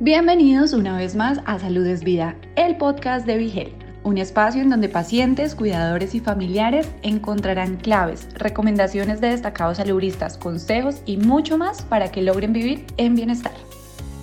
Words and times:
Bienvenidos 0.00 0.74
una 0.74 0.96
vez 0.96 1.16
más 1.16 1.40
a 1.44 1.58
Salud 1.58 1.84
es 1.84 2.04
Vida, 2.04 2.36
el 2.54 2.76
podcast 2.76 3.26
de 3.26 3.36
Vigel, 3.36 3.72
un 4.04 4.16
espacio 4.16 4.62
en 4.62 4.70
donde 4.70 4.88
pacientes, 4.88 5.56
cuidadores 5.56 6.14
y 6.14 6.20
familiares 6.20 6.88
encontrarán 7.02 7.78
claves, 7.78 8.28
recomendaciones 8.34 9.20
de 9.20 9.30
destacados 9.30 9.78
saludistas, 9.78 10.38
consejos 10.38 11.02
y 11.04 11.16
mucho 11.16 11.58
más 11.58 11.82
para 11.82 12.12
que 12.12 12.22
logren 12.22 12.52
vivir 12.52 12.86
en 12.96 13.16
bienestar. 13.16 13.50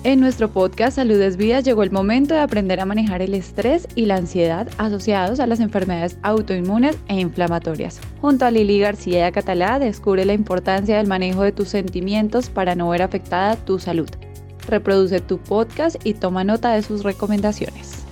En 0.02 0.18
nuestro 0.18 0.50
podcast 0.50 0.96
Salud 0.96 1.20
es 1.20 1.36
Vida 1.36 1.60
llegó 1.60 1.82
el 1.82 1.90
momento 1.90 2.32
de 2.32 2.40
aprender 2.40 2.80
a 2.80 2.86
manejar 2.86 3.20
el 3.20 3.34
estrés 3.34 3.86
y 3.94 4.06
la 4.06 4.16
ansiedad 4.16 4.68
asociados 4.78 5.40
a 5.40 5.46
las 5.46 5.60
enfermedades 5.60 6.16
autoinmunes 6.22 6.96
e 7.08 7.20
inflamatorias. 7.20 8.00
Junto 8.22 8.46
a 8.46 8.50
Lili 8.50 8.78
García 8.78 9.30
Catalá 9.30 9.78
descubre 9.78 10.24
la 10.24 10.32
importancia 10.32 10.96
del 10.96 11.06
manejo 11.06 11.42
de 11.42 11.52
tus 11.52 11.68
sentimientos 11.68 12.48
para 12.48 12.74
no 12.74 12.88
ver 12.88 13.02
afectada 13.02 13.56
tu 13.56 13.78
salud 13.78 14.08
reproduce 14.66 15.20
tu 15.20 15.38
podcast 15.38 15.96
y 16.04 16.14
toma 16.14 16.44
nota 16.44 16.72
de 16.72 16.82
sus 16.82 17.02
recomendaciones. 17.02 18.06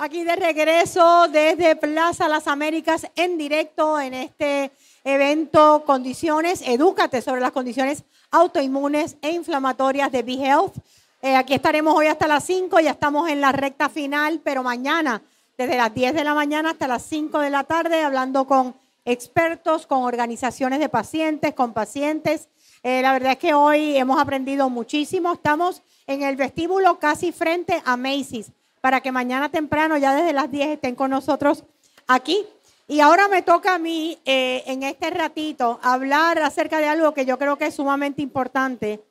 Aquí 0.00 0.22
de 0.22 0.36
regreso 0.36 1.26
desde 1.28 1.74
Plaza 1.74 2.28
Las 2.28 2.46
Américas 2.46 3.08
en 3.16 3.36
directo 3.36 3.98
en 3.98 4.14
este 4.14 4.70
evento 5.02 5.82
Condiciones, 5.84 6.62
edúcate 6.64 7.20
sobre 7.20 7.40
las 7.40 7.50
condiciones 7.50 8.04
autoinmunes 8.30 9.16
e 9.22 9.30
inflamatorias 9.30 10.12
de 10.12 10.22
B-Health. 10.22 10.74
Eh, 11.20 11.34
aquí 11.34 11.54
estaremos 11.54 11.96
hoy 11.96 12.06
hasta 12.06 12.28
las 12.28 12.44
5, 12.44 12.78
ya 12.78 12.92
estamos 12.92 13.28
en 13.28 13.40
la 13.40 13.50
recta 13.50 13.88
final, 13.88 14.40
pero 14.44 14.62
mañana 14.62 15.20
desde 15.56 15.76
las 15.76 15.92
10 15.92 16.14
de 16.14 16.22
la 16.22 16.34
mañana 16.34 16.70
hasta 16.70 16.86
las 16.86 17.02
5 17.02 17.40
de 17.40 17.50
la 17.50 17.64
tarde 17.64 18.00
hablando 18.04 18.46
con 18.46 18.76
expertos, 19.04 19.88
con 19.88 20.04
organizaciones 20.04 20.78
de 20.78 20.88
pacientes, 20.88 21.54
con 21.54 21.72
pacientes 21.72 22.48
eh, 22.82 23.02
la 23.02 23.12
verdad 23.12 23.32
es 23.32 23.38
que 23.38 23.54
hoy 23.54 23.96
hemos 23.96 24.20
aprendido 24.20 24.70
muchísimo. 24.70 25.32
Estamos 25.32 25.82
en 26.06 26.22
el 26.22 26.36
vestíbulo 26.36 26.98
casi 26.98 27.32
frente 27.32 27.82
a 27.84 27.96
Macy's 27.96 28.52
para 28.80 29.00
que 29.00 29.12
mañana 29.12 29.48
temprano, 29.48 29.96
ya 29.96 30.14
desde 30.14 30.32
las 30.32 30.50
10, 30.50 30.68
estén 30.68 30.94
con 30.94 31.10
nosotros 31.10 31.64
aquí. 32.06 32.46
Y 32.86 33.00
ahora 33.00 33.28
me 33.28 33.42
toca 33.42 33.74
a 33.74 33.78
mí, 33.78 34.18
eh, 34.24 34.62
en 34.66 34.82
este 34.82 35.10
ratito, 35.10 35.78
hablar 35.82 36.38
acerca 36.38 36.78
de 36.78 36.86
algo 36.86 37.12
que 37.12 37.26
yo 37.26 37.38
creo 37.38 37.58
que 37.58 37.66
es 37.66 37.74
sumamente 37.74 38.22
importante 38.22 39.04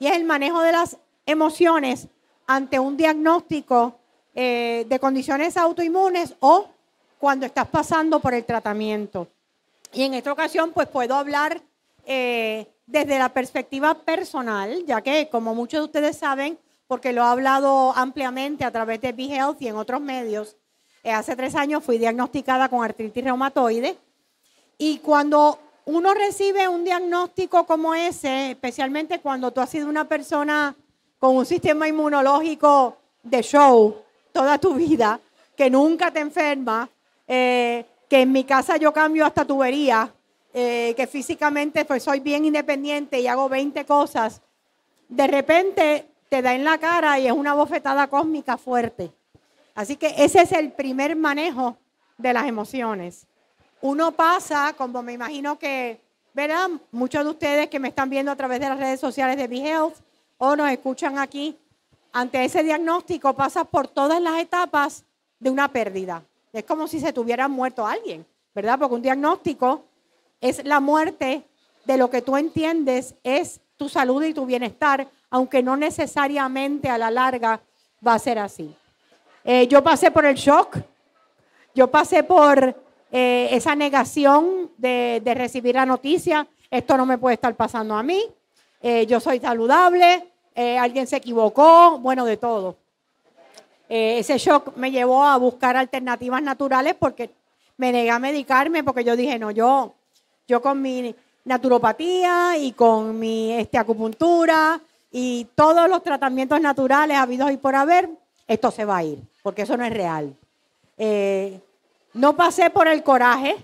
y 0.00 0.08
es 0.08 0.16
el 0.16 0.24
manejo 0.24 0.60
de 0.62 0.72
las 0.72 0.96
emociones 1.26 2.08
ante 2.46 2.80
un 2.80 2.96
diagnóstico 2.96 4.00
eh, 4.34 4.84
de 4.88 4.98
condiciones 4.98 5.56
autoinmunes 5.56 6.34
o 6.40 6.68
cuando 7.18 7.46
estás 7.46 7.68
pasando 7.68 8.18
por 8.18 8.34
el 8.34 8.44
tratamiento. 8.44 9.28
Y 9.92 10.02
en 10.02 10.14
esta 10.14 10.32
ocasión, 10.32 10.72
pues 10.72 10.88
puedo 10.88 11.14
hablar 11.14 11.62
desde 12.06 13.18
la 13.18 13.28
perspectiva 13.28 13.94
personal, 13.94 14.84
ya 14.86 15.00
que 15.00 15.28
como 15.30 15.54
muchos 15.54 15.80
de 15.80 15.84
ustedes 15.84 16.16
saben, 16.16 16.58
porque 16.86 17.12
lo 17.12 17.22
he 17.22 17.26
hablado 17.26 17.92
ampliamente 17.96 18.64
a 18.64 18.72
través 18.72 19.00
de 19.00 19.12
BeHealth 19.12 19.62
y 19.62 19.68
en 19.68 19.76
otros 19.76 20.00
medios, 20.00 20.56
eh, 21.04 21.12
hace 21.12 21.36
tres 21.36 21.54
años 21.54 21.84
fui 21.84 21.98
diagnosticada 21.98 22.68
con 22.68 22.84
artritis 22.84 23.22
reumatoide. 23.22 23.96
Y 24.76 24.98
cuando 24.98 25.58
uno 25.84 26.12
recibe 26.14 26.66
un 26.66 26.84
diagnóstico 26.84 27.64
como 27.64 27.94
ese, 27.94 28.50
especialmente 28.50 29.20
cuando 29.20 29.52
tú 29.52 29.60
has 29.60 29.70
sido 29.70 29.88
una 29.88 30.08
persona 30.08 30.74
con 31.18 31.36
un 31.36 31.46
sistema 31.46 31.86
inmunológico 31.86 32.96
de 33.22 33.42
show 33.42 33.96
toda 34.32 34.58
tu 34.58 34.74
vida, 34.74 35.20
que 35.56 35.70
nunca 35.70 36.10
te 36.10 36.20
enferma, 36.20 36.88
eh, 37.28 37.84
que 38.08 38.22
en 38.22 38.32
mi 38.32 38.42
casa 38.42 38.76
yo 38.78 38.92
cambio 38.92 39.24
hasta 39.24 39.44
tubería 39.44 40.12
eh, 40.52 40.94
que 40.96 41.06
físicamente 41.06 41.84
pues 41.84 42.02
soy 42.02 42.20
bien 42.20 42.44
independiente 42.44 43.20
y 43.20 43.26
hago 43.26 43.48
20 43.48 43.84
cosas, 43.84 44.42
de 45.08 45.26
repente 45.26 46.06
te 46.28 46.42
da 46.42 46.54
en 46.54 46.64
la 46.64 46.78
cara 46.78 47.18
y 47.18 47.26
es 47.26 47.32
una 47.32 47.54
bofetada 47.54 48.08
cósmica 48.08 48.56
fuerte. 48.56 49.12
Así 49.74 49.96
que 49.96 50.14
ese 50.18 50.42
es 50.42 50.52
el 50.52 50.72
primer 50.72 51.16
manejo 51.16 51.76
de 52.18 52.32
las 52.32 52.46
emociones. 52.46 53.26
Uno 53.80 54.12
pasa, 54.12 54.74
como 54.76 55.02
me 55.02 55.12
imagino 55.12 55.58
que, 55.58 56.00
¿verdad? 56.34 56.68
Muchos 56.92 57.24
de 57.24 57.30
ustedes 57.30 57.68
que 57.68 57.80
me 57.80 57.88
están 57.88 58.10
viendo 58.10 58.30
a 58.30 58.36
través 58.36 58.60
de 58.60 58.68
las 58.68 58.78
redes 58.78 59.00
sociales 59.00 59.36
de 59.36 59.48
BeHealth 59.48 59.96
o 60.38 60.56
nos 60.56 60.70
escuchan 60.70 61.18
aquí, 61.18 61.56
ante 62.12 62.44
ese 62.44 62.62
diagnóstico 62.62 63.34
pasas 63.34 63.66
por 63.66 63.88
todas 63.88 64.20
las 64.20 64.38
etapas 64.38 65.04
de 65.38 65.50
una 65.50 65.68
pérdida. 65.68 66.22
Es 66.52 66.64
como 66.64 66.88
si 66.88 67.00
se 67.00 67.12
tuviera 67.12 67.48
muerto 67.48 67.86
alguien, 67.86 68.26
¿verdad? 68.54 68.78
Porque 68.78 68.94
un 68.96 69.02
diagnóstico 69.02 69.84
es 70.40 70.64
la 70.64 70.80
muerte 70.80 71.44
de 71.84 71.96
lo 71.96 72.10
que 72.10 72.22
tú 72.22 72.36
entiendes 72.36 73.14
es 73.22 73.60
tu 73.76 73.88
salud 73.88 74.22
y 74.22 74.34
tu 74.34 74.46
bienestar, 74.46 75.08
aunque 75.30 75.62
no 75.62 75.76
necesariamente 75.76 76.88
a 76.88 76.98
la 76.98 77.10
larga 77.10 77.60
va 78.06 78.14
a 78.14 78.18
ser 78.18 78.38
así. 78.38 78.74
Eh, 79.44 79.66
yo 79.68 79.82
pasé 79.82 80.10
por 80.10 80.26
el 80.26 80.34
shock, 80.34 80.76
yo 81.74 81.90
pasé 81.90 82.22
por 82.22 82.76
eh, 83.10 83.48
esa 83.50 83.74
negación 83.74 84.70
de, 84.76 85.22
recibir 85.34 85.76
la 85.76 85.86
noticia, 85.86 86.46
esto 86.70 86.96
no 86.96 87.06
me 87.06 87.18
puede 87.18 87.34
estar 87.34 87.54
pasando 87.54 87.94
a 87.94 88.02
mí, 88.02 88.22
eh, 88.82 89.06
yo 89.06 89.18
soy 89.18 89.40
saludable, 89.40 90.26
alguien 90.78 91.06
se 91.06 91.16
equivocó, 91.16 91.98
bueno, 92.00 92.26
de 92.26 92.36
todo. 92.36 92.76
ese 93.88 94.36
shock 94.36 94.76
me 94.76 94.90
llevó 94.90 95.24
a 95.24 95.38
buscar 95.38 95.74
alternativas 95.74 96.42
naturales 96.42 96.94
porque 96.98 97.30
me 97.78 97.92
negué 97.92 98.10
a 98.10 98.18
medicarme 98.18 98.84
porque 98.84 99.02
yo 99.02 99.16
dije, 99.16 99.38
no, 99.38 99.50
yo, 99.50 99.94
yo 100.50 100.60
con 100.60 100.82
mi 100.82 101.14
naturopatía 101.44 102.56
y 102.58 102.72
con 102.72 103.16
mi 103.16 103.52
este, 103.52 103.78
acupuntura 103.78 104.80
y 105.12 105.46
todos 105.54 105.88
los 105.88 106.02
tratamientos 106.02 106.60
naturales 106.60 107.16
habidos 107.16 107.52
y 107.52 107.56
por 107.56 107.76
haber, 107.76 108.10
esto 108.48 108.72
se 108.72 108.84
va 108.84 108.96
a 108.96 109.04
ir, 109.04 109.20
porque 109.44 109.62
eso 109.62 109.76
no 109.76 109.84
es 109.84 109.92
real. 109.92 110.34
Eh, 110.98 111.60
no 112.14 112.34
pasé 112.34 112.68
por 112.70 112.88
el 112.88 113.04
coraje, 113.04 113.56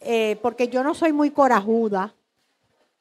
eh, 0.00 0.38
porque 0.42 0.68
yo 0.68 0.84
no 0.84 0.94
soy 0.94 1.14
muy 1.14 1.30
corajuda, 1.30 2.12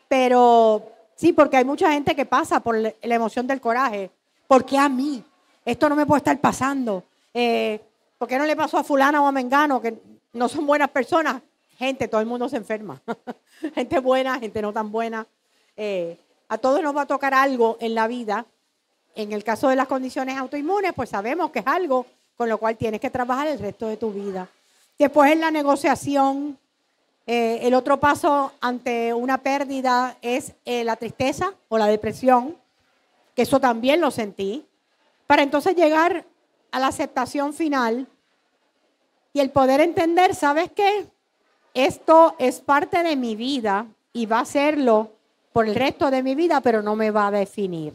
pero 0.08 0.82
sí, 1.16 1.34
porque 1.34 1.58
hay 1.58 1.66
mucha 1.66 1.92
gente 1.92 2.16
que 2.16 2.26
pasa 2.26 2.62
por 2.62 2.78
la 2.78 2.96
emoción 3.02 3.46
del 3.46 3.60
coraje. 3.60 4.10
¿Por 4.48 4.64
qué 4.64 4.78
a 4.78 4.88
mí? 4.88 5.22
Esto 5.66 5.90
no 5.90 5.98
me 5.98 6.06
puede 6.06 6.20
estar 6.20 6.40
pasando. 6.40 7.04
Eh, 7.34 7.78
¿Por 8.18 8.28
qué 8.30 8.38
no 8.38 8.46
le 8.46 8.56
pasó 8.56 8.78
a 8.78 8.86
fulana 8.86 9.22
o 9.22 9.28
a 9.28 9.32
mengano, 9.34 9.82
que 9.82 9.98
no 10.32 10.48
son 10.48 10.66
buenas 10.66 10.90
personas? 10.90 11.42
Gente, 11.82 12.08
todo 12.08 12.22
el 12.22 12.28
mundo 12.28 12.48
se 12.48 12.58
enferma. 12.58 13.02
gente 13.76 14.00
buena, 14.00 14.40
gente 14.40 14.62
no 14.62 14.72
tan 14.72 14.92
buena. 14.92 15.26
Eh, 15.76 16.16
a 16.48 16.58
todos 16.60 16.82
nos 16.84 16.96
va 16.96 17.02
a 17.02 17.08
tocar 17.08 17.34
algo 17.34 17.78
en 17.80 17.96
la 17.96 18.08
vida. 18.08 18.46
En 19.16 19.32
el 19.34 19.44
caso 19.44 19.68
de 19.68 19.76
las 19.76 19.88
condiciones 19.88 20.38
autoinmunes, 20.38 20.94
pues 20.96 21.10
sabemos 21.10 21.50
que 21.50 21.60
es 21.60 21.68
algo 21.68 22.06
con 22.38 22.50
lo 22.50 22.60
cual 22.60 22.78
tienes 22.78 23.02
que 23.02 23.10
trabajar 23.10 23.48
el 23.48 23.58
resto 23.58 23.88
de 23.88 23.98
tu 23.98 24.12
vida. 24.12 24.48
Después 24.98 25.32
en 25.32 25.42
la 25.42 25.50
negociación, 25.50 26.58
eh, 27.26 27.60
el 27.64 27.74
otro 27.74 28.00
paso 28.00 28.52
ante 28.62 29.12
una 29.14 29.40
pérdida 29.40 30.18
es 30.22 30.54
eh, 30.66 30.84
la 30.84 30.96
tristeza 30.96 31.54
o 31.68 31.80
la 31.80 31.88
depresión, 31.88 32.56
que 33.36 33.42
eso 33.42 33.60
también 33.60 34.02
lo 34.02 34.12
sentí, 34.12 34.66
para 35.26 35.42
entonces 35.42 35.76
llegar 35.76 36.26
a 36.72 36.80
la 36.80 36.88
aceptación 36.88 37.54
final 37.54 38.08
y 39.34 39.40
el 39.40 39.50
poder 39.50 39.82
entender, 39.82 40.36
¿sabes 40.36 40.72
qué? 40.72 41.08
Esto 41.74 42.36
es 42.38 42.60
parte 42.60 43.04
de 43.04 43.16
mi 43.16 43.36
vida 43.36 43.88
y 44.14 44.26
va 44.26 44.42
a 44.42 44.46
serlo 44.46 45.12
por 45.54 45.68
el 45.68 45.76
resto 45.76 46.12
de 46.12 46.24
mi 46.24 46.36
vida, 46.36 46.62
pero 46.62 46.82
no 46.82 46.96
me 46.96 47.12
va 47.12 47.28
a 47.28 47.32
definir. 47.32 47.94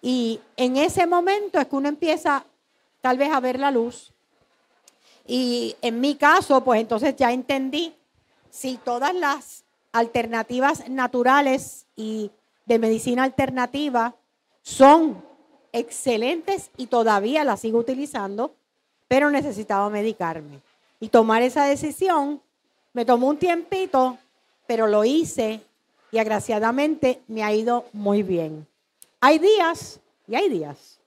Y 0.00 0.40
en 0.56 0.76
ese 0.76 1.06
momento 1.06 1.58
es 1.58 1.66
que 1.66 1.76
uno 1.76 1.88
empieza 1.88 2.44
tal 3.00 3.18
vez 3.18 3.32
a 3.32 3.40
ver 3.40 3.58
la 3.58 3.70
luz. 3.70 4.12
Y 5.26 5.76
en 5.82 6.00
mi 6.00 6.14
caso, 6.14 6.62
pues 6.64 6.80
entonces 6.80 7.16
ya 7.16 7.32
entendí 7.32 7.94
si 8.50 8.76
todas 8.76 9.14
las 9.14 9.64
alternativas 9.92 10.88
naturales 10.88 11.86
y 11.96 12.30
de 12.66 12.78
medicina 12.78 13.24
alternativa 13.24 14.14
son 14.62 15.22
excelentes 15.72 16.70
y 16.76 16.86
todavía 16.86 17.44
las 17.44 17.60
sigo 17.60 17.78
utilizando, 17.78 18.54
pero 19.06 19.30
necesitaba 19.30 19.88
medicarme. 19.90 20.60
Y 21.00 21.08
tomar 21.08 21.42
esa 21.42 21.64
decisión 21.64 22.42
me 22.98 23.04
tomó 23.04 23.28
un 23.28 23.36
tiempito, 23.36 24.18
pero 24.66 24.88
lo 24.88 25.04
hice 25.04 25.60
y 26.10 26.18
agraciadamente 26.18 27.22
me 27.28 27.44
ha 27.44 27.54
ido 27.54 27.84
muy 27.92 28.24
bien. 28.24 28.66
Hay 29.20 29.38
días 29.38 30.00
y 30.26 30.34
hay 30.34 30.48
días. 30.48 30.98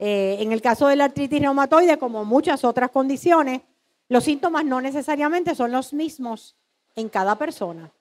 Eh, 0.00 0.38
en 0.40 0.50
el 0.50 0.60
caso 0.60 0.88
de 0.88 0.96
la 0.96 1.04
artritis 1.04 1.40
reumatoide, 1.40 1.98
como 1.98 2.24
muchas 2.24 2.64
otras 2.64 2.90
condiciones, 2.90 3.60
los 4.08 4.24
síntomas 4.24 4.64
no 4.64 4.80
necesariamente 4.80 5.54
son 5.54 5.70
los 5.70 5.92
mismos 5.92 6.56
en 6.96 7.08
cada 7.08 7.38
persona. 7.38 7.92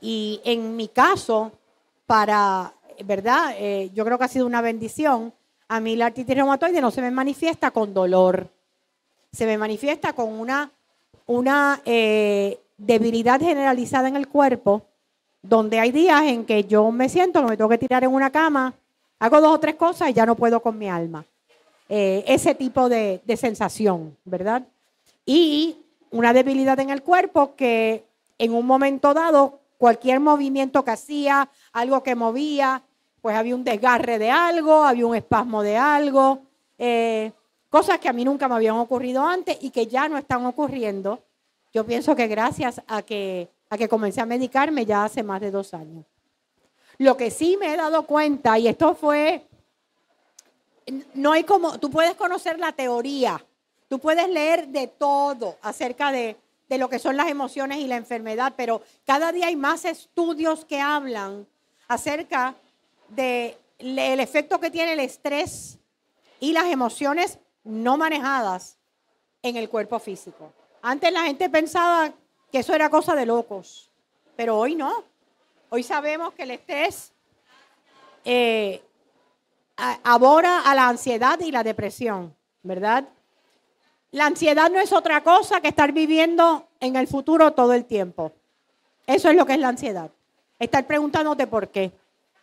Y 0.00 0.40
en 0.44 0.76
mi 0.76 0.86
caso, 0.86 1.50
para, 2.06 2.74
¿verdad? 3.04 3.56
Eh, 3.58 3.90
yo 3.92 4.04
creo 4.04 4.18
que 4.18 4.24
ha 4.26 4.28
sido 4.28 4.46
una 4.46 4.60
bendición. 4.60 5.34
A 5.66 5.80
mí 5.80 5.96
la 5.96 6.06
artritis 6.06 6.36
reumatoide 6.36 6.80
no 6.80 6.92
se 6.92 7.02
me 7.02 7.10
manifiesta 7.10 7.72
con 7.72 7.92
dolor, 7.92 8.48
se 9.32 9.46
me 9.46 9.58
manifiesta 9.58 10.12
con 10.12 10.32
una, 10.32 10.70
una 11.26 11.82
eh, 11.84 12.60
debilidad 12.86 13.40
generalizada 13.40 14.08
en 14.08 14.16
el 14.16 14.28
cuerpo 14.28 14.86
donde 15.44 15.78
hay 15.78 15.92
días 15.92 16.22
en 16.22 16.44
que 16.44 16.64
yo 16.64 16.90
me 16.90 17.08
siento, 17.08 17.42
me 17.42 17.56
tengo 17.56 17.68
que 17.68 17.78
tirar 17.78 18.02
en 18.02 18.10
una 18.10 18.30
cama, 18.30 18.74
hago 19.18 19.40
dos 19.40 19.54
o 19.54 19.60
tres 19.60 19.74
cosas 19.74 20.08
y 20.08 20.14
ya 20.14 20.24
no 20.24 20.34
puedo 20.36 20.60
con 20.60 20.78
mi 20.78 20.88
alma. 20.88 21.24
Eh, 21.88 22.24
ese 22.26 22.54
tipo 22.54 22.88
de, 22.88 23.20
sensación, 23.36 24.16
¿verdad? 24.24 24.62
Y 25.26 25.76
una 26.10 26.32
debilidad 26.32 26.80
en 26.80 26.88
el 26.88 27.02
cuerpo 27.02 27.54
que 27.54 28.04
en 28.38 28.54
un 28.54 28.66
momento 28.66 29.12
dado, 29.12 29.60
cualquier 29.76 30.18
movimiento 30.18 30.82
que 30.82 30.92
hacía, 30.92 31.50
algo 31.72 32.02
que 32.02 32.14
movía, 32.14 32.82
pues 33.20 33.36
había 33.36 33.54
un 33.54 33.64
desgarre 33.64 34.18
de 34.18 34.30
algo, 34.30 34.84
había 34.84 35.06
un 35.06 35.14
espasmo 35.14 35.62
de 35.62 35.76
algo, 35.76 36.40
eh, 36.78 37.32
cosas 37.68 37.98
que 37.98 38.08
a 38.08 38.14
mí 38.14 38.24
nunca 38.24 38.48
me 38.48 38.54
habían 38.54 38.76
ocurrido 38.76 39.22
antes 39.26 39.58
y 39.60 39.70
que 39.70 39.86
ya 39.86 40.08
no 40.08 40.16
están 40.16 40.46
ocurriendo. 40.46 41.22
Yo 41.74 41.84
pienso 41.84 42.16
que 42.16 42.28
gracias 42.28 42.80
a 42.86 43.02
que 43.02 43.50
a 43.74 43.76
que 43.76 43.88
comencé 43.88 44.20
a 44.20 44.26
medicarme 44.26 44.86
ya 44.86 45.04
hace 45.04 45.22
más 45.22 45.40
de 45.40 45.50
dos 45.50 45.74
años. 45.74 46.04
Lo 46.98 47.16
que 47.16 47.30
sí 47.30 47.56
me 47.58 47.74
he 47.74 47.76
dado 47.76 48.06
cuenta, 48.06 48.58
y 48.58 48.68
esto 48.68 48.94
fue, 48.94 49.46
no 51.14 51.32
hay 51.32 51.42
como, 51.44 51.78
tú 51.80 51.90
puedes 51.90 52.14
conocer 52.14 52.58
la 52.58 52.72
teoría, 52.72 53.44
tú 53.88 53.98
puedes 53.98 54.28
leer 54.28 54.68
de 54.68 54.86
todo 54.86 55.58
acerca 55.60 56.12
de, 56.12 56.36
de 56.68 56.78
lo 56.78 56.88
que 56.88 57.00
son 57.00 57.16
las 57.16 57.28
emociones 57.28 57.78
y 57.78 57.88
la 57.88 57.96
enfermedad, 57.96 58.54
pero 58.56 58.82
cada 59.04 59.32
día 59.32 59.48
hay 59.48 59.56
más 59.56 59.84
estudios 59.84 60.64
que 60.64 60.80
hablan 60.80 61.46
acerca 61.88 62.54
del 63.08 63.56
el 63.78 64.20
efecto 64.20 64.60
que 64.60 64.70
tiene 64.70 64.92
el 64.92 65.00
estrés 65.00 65.78
y 66.38 66.52
las 66.52 66.66
emociones 66.66 67.40
no 67.64 67.96
manejadas 67.96 68.78
en 69.42 69.56
el 69.56 69.68
cuerpo 69.68 69.98
físico. 69.98 70.52
Antes 70.86 71.10
la 71.14 71.22
gente 71.22 71.48
pensaba 71.48 72.12
que 72.52 72.58
eso 72.58 72.74
era 72.74 72.90
cosa 72.90 73.14
de 73.14 73.24
locos. 73.24 73.88
Pero 74.36 74.58
hoy 74.58 74.74
no. 74.74 75.02
Hoy 75.70 75.82
sabemos 75.82 76.34
que 76.34 76.42
el 76.42 76.50
estrés 76.50 77.10
eh, 78.22 78.82
abora 79.76 80.60
a 80.60 80.74
la 80.74 80.88
ansiedad 80.88 81.40
y 81.40 81.50
la 81.50 81.62
depresión, 81.62 82.36
¿verdad? 82.62 83.08
La 84.10 84.26
ansiedad 84.26 84.70
no 84.70 84.78
es 84.78 84.92
otra 84.92 85.22
cosa 85.22 85.62
que 85.62 85.68
estar 85.68 85.90
viviendo 85.92 86.68
en 86.80 86.96
el 86.96 87.08
futuro 87.08 87.54
todo 87.54 87.72
el 87.72 87.86
tiempo. 87.86 88.32
Eso 89.06 89.30
es 89.30 89.36
lo 89.36 89.46
que 89.46 89.54
es 89.54 89.60
la 89.60 89.68
ansiedad. 89.68 90.10
Estar 90.58 90.86
preguntándote 90.86 91.46
por 91.46 91.68
qué. 91.68 91.92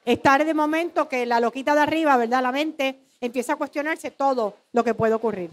Estar 0.04 0.44
de 0.44 0.54
momento 0.56 1.08
que 1.08 1.28
la 1.28 1.40
loquita 1.40 1.76
de 1.76 1.82
arriba, 1.82 2.18
¿verdad? 2.18 2.42
La 2.42 2.52
mente 2.52 3.02
empieza 3.22 3.54
a 3.54 3.58
cuestionarse 3.58 4.10
todo 4.10 4.56
lo 4.74 4.84
que 4.84 4.96
puede 4.96 5.14
ocurrir. 5.14 5.52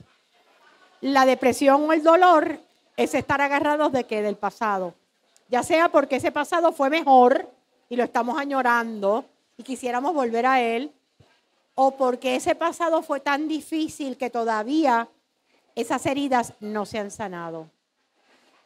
La 1.02 1.26
depresión 1.26 1.84
o 1.84 1.92
el 1.92 2.02
dolor 2.02 2.66
es 2.98 3.14
estar 3.14 3.40
agarrados 3.40 3.92
de 3.92 4.04
qué? 4.04 4.22
Del 4.22 4.36
pasado. 4.36 4.92
Ya 5.48 5.62
sea 5.62 5.88
porque 5.88 6.16
ese 6.16 6.32
pasado 6.32 6.72
fue 6.72 6.90
mejor 6.90 7.48
y 7.88 7.94
lo 7.94 8.02
estamos 8.02 8.36
añorando 8.38 9.24
y 9.56 9.62
quisiéramos 9.62 10.12
volver 10.12 10.44
a 10.46 10.60
él, 10.60 10.92
o 11.76 11.92
porque 11.92 12.34
ese 12.34 12.56
pasado 12.56 13.02
fue 13.02 13.20
tan 13.20 13.46
difícil 13.46 14.16
que 14.16 14.30
todavía 14.30 15.08
esas 15.76 16.04
heridas 16.06 16.54
no 16.58 16.86
se 16.86 16.98
han 16.98 17.12
sanado. 17.12 17.70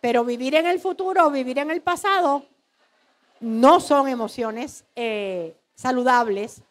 Pero 0.01 0.25
vivir 0.25 0.55
en 0.55 0.67
el 0.67 0.81
futuro 0.81 1.27
o 1.27 1.31
vivir 1.31 1.59
en 1.59 1.71
el 1.71 1.83
pasado 1.83 2.43
no 3.39 3.81
son 3.81 4.09
emociones 4.09 4.85
eh, 4.97 5.55
saludables 5.75 6.63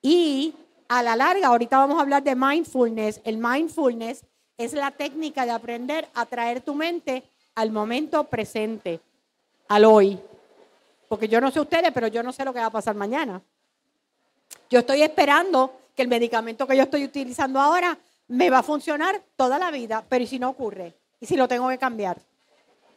y 0.00 0.54
a 0.88 1.02
la 1.02 1.16
larga, 1.16 1.48
ahorita 1.48 1.76
vamos 1.76 1.98
a 1.98 2.02
hablar 2.02 2.22
de 2.22 2.34
mindfulness, 2.34 3.20
el 3.24 3.36
mindfulness 3.36 4.24
es 4.56 4.72
la 4.72 4.90
técnica 4.90 5.44
de 5.44 5.50
aprender 5.50 6.08
a 6.14 6.26
traer 6.26 6.60
tu 6.60 6.74
mente 6.74 7.22
al 7.54 7.70
momento 7.70 8.24
presente, 8.24 9.00
al 9.68 9.84
hoy. 9.84 10.18
Porque 11.08 11.28
yo 11.28 11.40
no 11.40 11.50
sé 11.50 11.60
ustedes, 11.60 11.92
pero 11.92 12.08
yo 12.08 12.22
no 12.22 12.32
sé 12.32 12.44
lo 12.44 12.52
que 12.52 12.60
va 12.60 12.66
a 12.66 12.70
pasar 12.70 12.94
mañana. 12.94 13.40
Yo 14.70 14.80
estoy 14.80 15.02
esperando 15.02 15.72
que 15.94 16.02
el 16.02 16.08
medicamento 16.08 16.66
que 16.66 16.76
yo 16.76 16.84
estoy 16.84 17.04
utilizando 17.04 17.60
ahora 17.60 17.96
me 18.28 18.50
va 18.50 18.58
a 18.58 18.62
funcionar 18.62 19.20
toda 19.36 19.58
la 19.58 19.70
vida, 19.70 20.04
pero 20.08 20.24
¿y 20.24 20.26
si 20.26 20.38
no 20.38 20.50
ocurre? 20.50 20.94
¿Y 21.20 21.26
si 21.26 21.36
lo 21.36 21.46
tengo 21.46 21.68
que 21.68 21.78
cambiar? 21.78 22.18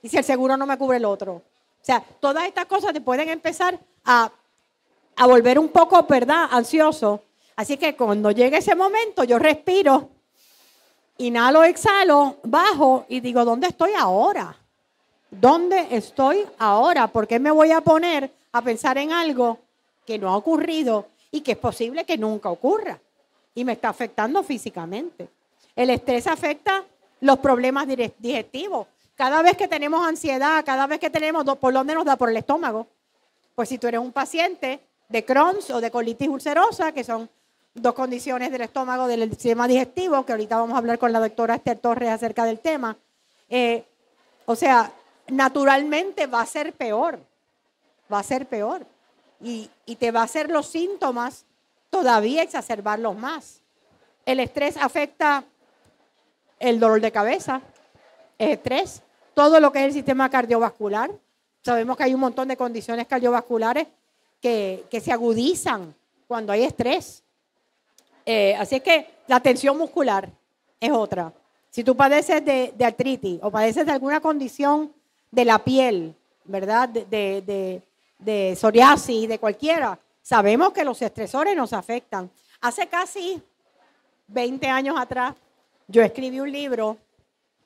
¿Y 0.02 0.10
si 0.10 0.18
el 0.18 0.24
seguro 0.24 0.58
no 0.58 0.66
me 0.66 0.78
cubre 0.78 0.98
el 0.98 1.06
otro? 1.06 1.34
O 1.34 1.44
sea, 1.88 2.04
todas 2.20 2.46
estas 2.46 2.66
cosas 2.66 2.94
te 2.94 3.02
pueden 3.02 3.30
empezar 3.30 3.80
a, 4.06 4.32
a 5.16 5.28
volver 5.28 5.60
un 5.60 5.70
poco, 5.70 6.02
¿verdad?, 6.04 6.48
ansioso. 6.52 7.24
Así 7.56 7.78
que 7.78 7.96
cuando 7.96 8.32
llegue 8.32 8.58
ese 8.58 8.76
momento, 8.76 9.24
yo 9.24 9.40
respiro 9.40 10.10
Inhalo, 11.20 11.64
exhalo, 11.64 12.38
bajo 12.44 13.06
y 13.10 13.20
digo, 13.20 13.44
¿dónde 13.44 13.68
estoy 13.68 13.94
ahora? 13.98 14.56
¿Dónde 15.32 15.88
estoy 15.92 16.46
ahora? 16.60 17.08
¿Por 17.08 17.28
qué 17.28 17.40
me 17.40 17.52
voy 17.52 17.72
a 17.72 17.82
poner 17.82 18.32
a 18.52 18.62
pensar 18.62 18.98
en 18.98 19.12
algo 19.12 19.58
que 20.06 20.20
no 20.20 20.30
ha 20.30 20.38
ocurrido 20.38 21.08
y 21.32 21.42
que 21.42 21.54
es 21.54 21.58
posible 21.58 22.06
que 22.06 22.18
nunca 22.18 22.50
ocurra? 22.50 23.00
Y 23.56 23.66
me 23.66 23.74
está 23.74 23.90
afectando 23.90 24.44
físicamente. 24.44 25.28
El 25.76 25.90
estrés 25.90 26.28
afecta 26.28 26.86
los 27.22 27.40
problemas 27.40 27.88
digestivos. 27.88 28.88
Cada 29.16 29.42
vez 29.42 29.58
que 29.58 29.68
tenemos 29.68 30.08
ansiedad, 30.08 30.64
cada 30.64 30.86
vez 30.86 31.00
que 31.00 31.10
tenemos, 31.10 31.44
por 31.58 31.74
dónde 31.74 31.96
nos 31.96 32.06
da 32.06 32.16
por 32.16 32.30
el 32.30 32.38
estómago. 32.38 32.86
Pues 33.56 33.70
si 33.70 33.80
tú 33.80 33.88
eres 33.88 34.00
un 34.00 34.12
paciente 34.12 34.80
de 35.10 35.26
Crohn's 35.26 35.72
o 35.72 35.82
de 35.82 35.90
colitis 35.90 36.28
ulcerosa, 36.28 36.92
que 36.92 37.04
son 37.04 37.28
dos 37.82 37.94
condiciones 37.94 38.52
del 38.52 38.62
estómago, 38.62 39.08
del 39.08 39.30
sistema 39.30 39.68
digestivo, 39.68 40.26
que 40.26 40.34
ahorita 40.34 40.58
vamos 40.58 40.76
a 40.76 40.80
hablar 40.80 41.00
con 41.00 41.12
la 41.12 41.20
doctora 41.20 41.56
Esther 41.56 41.78
Torres 41.78 42.10
acerca 42.10 42.46
del 42.46 42.60
tema. 42.60 42.98
Eh, 43.50 43.86
o 44.46 44.56
sea, 44.56 44.92
naturalmente 45.28 46.28
va 46.28 46.42
a 46.42 46.46
ser 46.46 46.74
peor, 46.74 47.20
va 48.12 48.20
a 48.20 48.24
ser 48.24 48.46
peor. 48.48 48.86
Y, 49.42 49.70
y 49.86 49.96
te 49.98 50.12
va 50.12 50.22
a 50.22 50.24
hacer 50.24 50.50
los 50.50 50.68
síntomas 50.68 51.46
todavía 51.90 52.42
exacerbarlos 52.42 53.16
más. 53.18 53.62
El 54.26 54.40
estrés 54.40 54.76
afecta 54.78 55.44
el 56.60 56.80
dolor 56.80 57.02
de 57.02 57.12
cabeza, 57.12 57.62
el 58.38 58.52
estrés, 58.52 59.04
todo 59.34 59.60
lo 59.60 59.72
que 59.72 59.80
es 59.80 59.86
el 59.86 59.94
sistema 59.94 60.30
cardiovascular. 60.30 61.12
Sabemos 61.64 61.96
que 61.96 62.04
hay 62.04 62.14
un 62.14 62.20
montón 62.20 62.48
de 62.48 62.58
condiciones 62.58 63.06
cardiovasculares 63.08 63.88
que, 64.42 64.86
que 64.90 65.00
se 65.00 65.12
agudizan 65.12 65.94
cuando 66.28 66.52
hay 66.52 66.64
estrés. 66.64 67.24
Eh, 68.30 68.54
así 68.60 68.76
es 68.76 68.84
que 68.84 69.08
la 69.28 69.40
tensión 69.40 69.78
muscular 69.78 70.30
es 70.82 70.92
otra. 70.92 71.32
Si 71.70 71.82
tú 71.82 71.96
padeces 71.96 72.44
de, 72.44 72.74
artritis 72.84 73.40
o 73.42 73.50
padeces 73.50 73.86
de 73.86 73.94
alguna 73.94 74.20
condición 74.20 74.92
de 75.32 75.46
la 75.46 75.64
piel, 75.64 76.14
¿verdad? 76.44 76.90
De, 76.90 77.06
de, 77.06 77.82
de, 78.20 78.56
psoriasis, 78.58 79.30
de 79.30 79.40
cualquiera, 79.40 79.98
sabemos 80.22 80.74
que 80.74 80.84
los 80.84 81.02
estresores 81.02 81.56
nos 81.56 81.72
afectan. 81.72 82.30
Hace 82.60 82.88
casi 82.88 83.42
20 84.28 84.68
años 84.68 85.00
atrás, 85.00 85.34
yo 85.88 86.02
escribí 86.02 86.42
un 86.42 86.52
libro 86.52 86.98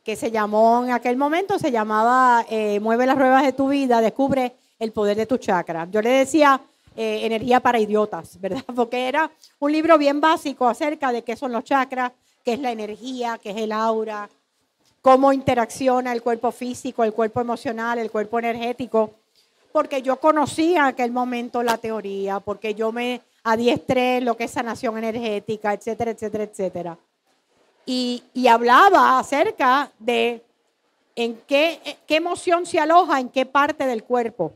que 0.03 0.15
se 0.15 0.29
llamó, 0.29 0.83
en 0.85 0.91
aquel 0.91 1.17
momento 1.17 1.57
se 1.57 1.71
llamaba 1.71 2.45
eh, 2.51 2.79
Mueve 2.79 3.07
las 3.07 3.17
ruedas 3.17 3.41
de 3.41 3.53
tu 3.53 3.69
vida, 3.69 3.99
descubre 3.99 4.53
el 4.77 4.91
poder 4.91 5.17
de 5.17 5.25
tu 5.25 5.37
chakra. 5.37 5.87
Yo 5.89 6.03
le 6.03 6.09
decía 6.09 6.61
eh, 6.95 7.25
energía 7.25 7.59
para 7.59 7.79
idiotas, 7.79 8.37
¿verdad? 8.41 8.63
Porque 8.75 9.07
era 9.07 9.31
un 9.59 9.71
libro 9.71 9.97
bien 9.97 10.19
básico 10.19 10.67
acerca 10.67 11.11
de 11.11 11.23
qué 11.23 11.35
son 11.35 11.51
los 11.51 11.63
chakras, 11.63 12.11
qué 12.43 12.53
es 12.53 12.59
la 12.59 12.71
energía, 12.71 13.39
qué 13.41 13.51
es 13.51 13.57
el 13.57 13.71
aura, 13.71 14.29
cómo 15.01 15.31
interacciona 15.31 16.11
el 16.11 16.21
cuerpo 16.21 16.51
físico, 16.51 17.03
el 17.03 17.13
cuerpo 17.13 17.41
emocional, 17.41 17.99
el 17.99 18.11
cuerpo 18.11 18.39
energético. 18.39 19.11
Porque 19.71 20.01
yo 20.01 20.19
conocía 20.19 20.79
en 20.79 20.85
aquel 20.85 21.11
momento 21.11 21.63
la 21.63 21.77
teoría, 21.77 22.41
porque 22.41 22.75
yo 22.75 22.91
me 22.91 23.21
adiestré 23.43 24.17
en 24.17 24.25
lo 24.25 24.35
que 24.35 24.43
es 24.43 24.51
sanación 24.51 24.97
energética, 24.97 25.73
etcétera, 25.73 26.11
etcétera, 26.11 26.43
etcétera. 26.43 26.97
Y, 27.85 28.21
y 28.33 28.47
hablaba 28.47 29.17
acerca 29.17 29.91
de 29.97 30.43
en 31.15 31.37
qué, 31.47 31.97
qué 32.05 32.17
emoción 32.17 32.65
se 32.65 32.79
aloja 32.79 33.19
en 33.19 33.29
qué 33.29 33.45
parte 33.45 33.85
del 33.85 34.03
cuerpo. 34.03 34.53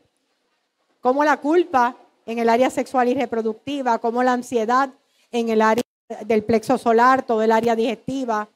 Cómo 1.01 1.23
la 1.23 1.37
culpa 1.37 1.95
en 2.25 2.39
el 2.39 2.49
área 2.49 2.69
sexual 2.69 3.07
y 3.09 3.13
reproductiva, 3.13 3.99
como 3.99 4.23
la 4.23 4.33
ansiedad 4.33 4.89
en 5.31 5.49
el 5.49 5.61
área 5.61 5.83
del 6.25 6.43
plexo 6.43 6.77
solar, 6.77 7.23
todo 7.23 7.41
el 7.41 7.51
área 7.51 7.75
digestiva, 7.75 8.47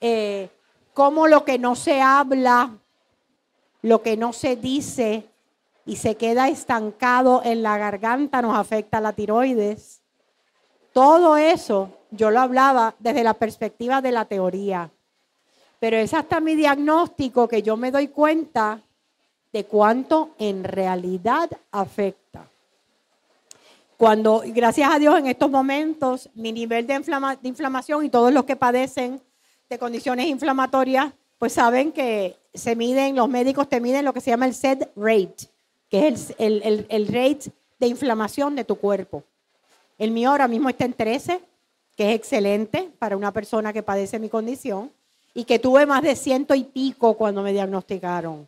eh, 0.00 0.48
como 0.94 1.28
lo 1.28 1.44
que 1.44 1.58
no 1.58 1.76
se 1.76 2.00
habla, 2.00 2.70
lo 3.82 4.02
que 4.02 4.16
no 4.16 4.32
se 4.32 4.56
dice 4.56 5.24
y 5.86 5.96
se 5.96 6.16
queda 6.16 6.48
estancado 6.48 7.40
en 7.44 7.62
la 7.62 7.78
garganta 7.78 8.42
nos 8.42 8.56
afecta 8.56 8.98
a 8.98 9.00
la 9.00 9.12
tiroides. 9.12 10.02
Todo 10.92 11.36
eso 11.36 11.90
yo 12.10 12.30
lo 12.30 12.40
hablaba 12.40 12.94
desde 12.98 13.24
la 13.24 13.34
perspectiva 13.34 14.02
de 14.02 14.12
la 14.12 14.24
teoría, 14.24 14.90
pero 15.78 15.96
es 15.96 16.12
hasta 16.14 16.40
mi 16.40 16.56
diagnóstico 16.56 17.48
que 17.48 17.62
yo 17.62 17.76
me 17.76 17.90
doy 17.90 18.08
cuenta 18.08 18.82
de 19.52 19.64
cuánto 19.64 20.30
en 20.38 20.64
realidad 20.64 21.48
afecta. 21.70 22.27
Cuando, 23.98 24.44
gracias 24.46 24.88
a 24.92 25.00
Dios, 25.00 25.18
en 25.18 25.26
estos 25.26 25.50
momentos, 25.50 26.30
mi 26.34 26.52
nivel 26.52 26.86
de, 26.86 27.02
inflamación 27.42 28.04
y 28.04 28.08
todos 28.08 28.32
los 28.32 28.44
que 28.44 28.54
padecen 28.54 29.20
de 29.68 29.76
condiciones 29.76 30.28
inflamatorias, 30.28 31.12
pues 31.36 31.54
saben 31.54 31.90
que 31.90 32.36
se 32.54 32.76
miden, 32.76 33.16
los 33.16 33.28
médicos 33.28 33.68
te 33.68 33.80
miden 33.80 34.04
lo 34.04 34.12
que 34.12 34.20
se 34.20 34.30
llama 34.30 34.46
el 34.46 34.54
SED 34.54 34.86
rate, 34.94 35.48
que 35.88 36.06
es 36.06 36.32
el, 36.38 37.08
rate 37.08 37.50
de 37.80 37.88
inflamación 37.88 38.54
de 38.54 38.62
tu 38.62 38.76
cuerpo. 38.76 39.24
El 39.98 40.12
mío 40.12 40.30
ahora 40.30 40.46
mismo 40.46 40.68
está 40.68 40.84
en 40.84 40.92
13, 40.92 41.40
que 41.96 42.10
es 42.10 42.14
excelente 42.14 42.92
para 43.00 43.16
una 43.16 43.32
persona 43.32 43.72
que 43.72 43.82
padece 43.82 44.20
mi 44.20 44.28
condición 44.28 44.92
y 45.34 45.42
que 45.42 45.58
tuve 45.58 45.86
más 45.86 46.02
de 46.02 46.14
ciento 46.14 46.54
y 46.54 46.62
pico 46.62 47.14
cuando 47.14 47.42
me 47.42 47.52
diagnosticaron. 47.52 48.46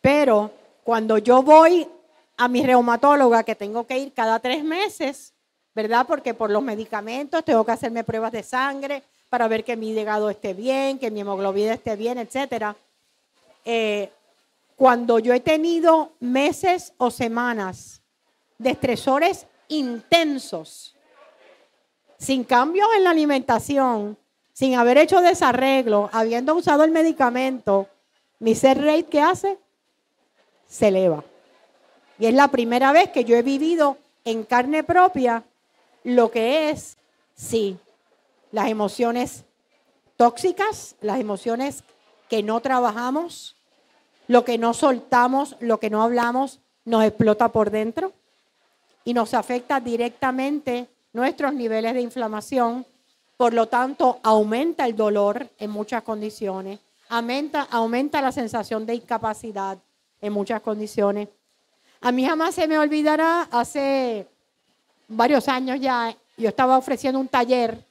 Pero 0.00 0.52
cuando 0.84 1.18
yo 1.18 1.42
voy 1.42 1.88
a 2.36 2.48
mi 2.48 2.64
reumatóloga, 2.64 3.44
que 3.44 3.54
tengo 3.54 3.86
que 3.86 3.98
ir 3.98 4.12
cada 4.12 4.38
tres 4.40 4.62
meses, 4.62 5.32
¿verdad? 5.74 6.06
Porque 6.06 6.34
por 6.34 6.50
los 6.50 6.62
medicamentos 6.62 7.44
tengo 7.44 7.64
que 7.64 7.72
hacerme 7.72 8.04
pruebas 8.04 8.32
de 8.32 8.42
sangre 8.42 9.02
para 9.28 9.48
ver 9.48 9.64
que 9.64 9.76
mi 9.76 9.90
hígado 9.90 10.30
esté 10.30 10.54
bien, 10.54 10.98
que 10.98 11.10
mi 11.10 11.20
hemoglobina 11.20 11.74
esté 11.74 11.96
bien, 11.96 12.18
etcétera. 12.18 12.76
Eh, 13.64 14.10
cuando 14.76 15.18
yo 15.18 15.32
he 15.32 15.40
tenido 15.40 16.12
meses 16.20 16.92
o 16.98 17.10
semanas 17.10 18.02
de 18.58 18.70
estresores 18.70 19.46
intensos, 19.68 20.94
sin 22.18 22.44
cambios 22.44 22.88
en 22.96 23.04
la 23.04 23.10
alimentación, 23.10 24.16
sin 24.52 24.74
haber 24.74 24.98
hecho 24.98 25.20
desarreglo, 25.20 26.08
habiendo 26.12 26.54
usado 26.54 26.84
el 26.84 26.90
medicamento, 26.90 27.88
mi 28.38 28.54
ser 28.54 28.78
rate 28.78 29.04
¿qué 29.04 29.20
hace? 29.20 29.58
Se 30.66 30.88
eleva. 30.88 31.24
Y 32.18 32.26
es 32.26 32.34
la 32.34 32.48
primera 32.48 32.92
vez 32.92 33.10
que 33.10 33.24
yo 33.24 33.36
he 33.36 33.42
vivido 33.42 33.98
en 34.24 34.44
carne 34.44 34.82
propia 34.82 35.44
lo 36.04 36.30
que 36.30 36.70
es, 36.70 36.96
sí, 37.34 37.78
las 38.52 38.68
emociones 38.68 39.44
tóxicas, 40.16 40.96
las 41.00 41.20
emociones 41.20 41.84
que 42.28 42.42
no 42.42 42.60
trabajamos, 42.60 43.56
lo 44.28 44.44
que 44.44 44.58
no 44.58 44.74
soltamos, 44.74 45.56
lo 45.60 45.78
que 45.78 45.90
no 45.90 46.02
hablamos, 46.02 46.60
nos 46.84 47.04
explota 47.04 47.50
por 47.50 47.70
dentro 47.70 48.12
y 49.04 49.14
nos 49.14 49.34
afecta 49.34 49.80
directamente 49.80 50.88
nuestros 51.12 51.52
niveles 51.54 51.94
de 51.94 52.00
inflamación. 52.00 52.86
Por 53.36 53.52
lo 53.52 53.66
tanto, 53.66 54.18
aumenta 54.22 54.86
el 54.86 54.96
dolor 54.96 55.48
en 55.58 55.70
muchas 55.70 56.02
condiciones, 56.02 56.80
aumenta, 57.08 57.62
aumenta 57.70 58.22
la 58.22 58.32
sensación 58.32 58.86
de 58.86 58.94
incapacidad 58.94 59.78
en 60.20 60.32
muchas 60.32 60.60
condiciones. 60.62 61.28
A 62.00 62.12
mí 62.12 62.24
jamás 62.24 62.54
se 62.54 62.68
me 62.68 62.78
olvidará, 62.78 63.48
hace 63.50 64.26
varios 65.08 65.48
años 65.48 65.80
ya, 65.80 66.16
yo 66.36 66.48
estaba 66.48 66.76
ofreciendo 66.78 67.18
un 67.18 67.28
taller, 67.28 67.84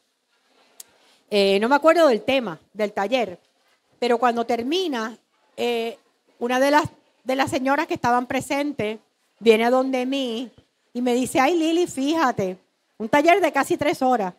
eh, 1.29 1.59
no 1.59 1.67
me 1.67 1.75
acuerdo 1.75 2.07
del 2.07 2.21
tema 2.21 2.59
del 2.73 2.93
taller, 2.93 3.39
pero 3.99 4.17
cuando 4.17 4.45
termina, 4.45 5.17
eh, 5.57 5.97
una 6.39 6.59
de 6.59 6.71
las, 6.71 6.85
de 7.23 7.35
las 7.35 7.49
señoras 7.49 7.87
que 7.87 7.95
estaban 7.95 8.27
presentes 8.27 8.99
viene 9.39 9.65
a 9.65 9.69
donde 9.69 10.05
mí 10.05 10.51
y 10.93 11.01
me 11.01 11.13
dice, 11.13 11.39
ay 11.39 11.57
Lili, 11.57 11.87
fíjate, 11.87 12.57
un 12.97 13.09
taller 13.09 13.41
de 13.41 13.51
casi 13.51 13.77
tres 13.77 14.01
horas. 14.01 14.33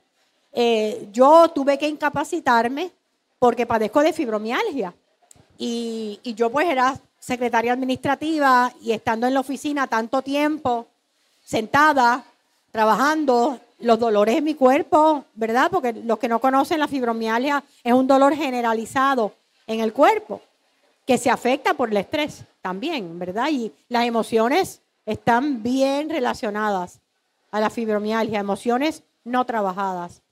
Eh, 0.53 1.09
yo 1.13 1.51
tuve 1.51 1.79
que 1.79 1.89
incapacitarme 1.89 2.91
porque 3.39 3.67
padezco 3.67 4.01
de 4.01 4.13
fibromialgia. 4.13 4.95
Y, 5.59 6.21
y, 6.23 6.35
yo 6.35 6.51
pues 6.51 6.69
era 6.69 6.99
secretaria 7.27 7.73
administrativa 7.73 8.73
y 8.81 8.93
estando 8.93 9.27
en 9.27 9.35
la 9.35 9.41
oficina 9.41 9.89
tanto 9.89 10.23
tiempo, 10.23 10.87
sentada, 11.45 12.25
trabajando, 12.71 13.59
los 13.81 13.99
dolores 13.99 14.37
en 14.37 14.45
mi 14.45 14.55
cuerpo, 14.55 15.25
¿verdad? 15.35 15.69
Porque 15.73 15.93
los 15.93 16.21
que 16.21 16.29
no 16.29 16.41
conocen 16.41 16.79
la 16.79 16.87
fibromialgia 16.87 17.65
es 17.83 17.93
un 17.93 18.07
dolor 18.07 18.37
generalizado 18.37 19.33
en 19.67 19.81
el 19.81 19.93
cuerpo 19.93 20.41
que 21.05 21.19
se 21.19 21.29
afecta 21.29 21.75
por 21.75 21.91
el 21.91 21.97
estrés 21.97 22.45
también, 22.63 23.19
¿verdad? 23.19 23.49
Y 23.51 23.73
las 23.89 24.05
emociones 24.05 24.81
están 25.05 25.65
bien 25.65 26.09
relacionadas 26.09 27.01
a 27.51 27.59
la 27.59 27.71
fibromialgia, 27.71 28.39
emociones 28.39 29.03
no 29.25 29.45
trabajadas. 29.45 30.23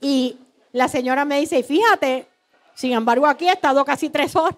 Y 0.00 0.38
la 0.72 0.88
señora 0.88 1.26
me 1.26 1.40
dice, 1.40 1.62
fíjate, 1.62 2.26
sin 2.74 2.92
embargo 2.92 3.26
aquí 3.26 3.46
he 3.46 3.52
estado 3.52 3.84
casi 3.84 4.08
tres 4.08 4.34
horas 4.34 4.56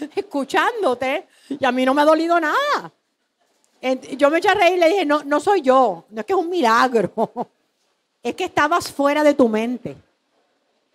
escuchándote 0.16 1.26
y 1.48 1.64
a 1.64 1.72
mí 1.72 1.84
no 1.84 1.94
me 1.94 2.02
ha 2.02 2.06
dolido 2.06 2.38
nada. 2.40 2.92
Yo 4.16 4.30
me 4.30 4.38
eché 4.38 4.48
a 4.48 4.54
reír 4.54 4.74
y 4.74 4.80
le 4.80 4.88
dije, 4.88 5.04
no, 5.04 5.24
no 5.24 5.40
soy 5.40 5.60
yo, 5.60 6.04
no 6.10 6.20
es 6.20 6.26
que 6.26 6.32
es 6.32 6.38
un 6.38 6.48
milagro, 6.48 7.10
es 8.22 8.34
que 8.36 8.44
estabas 8.44 8.92
fuera 8.92 9.24
de 9.24 9.34
tu 9.34 9.48
mente, 9.48 9.96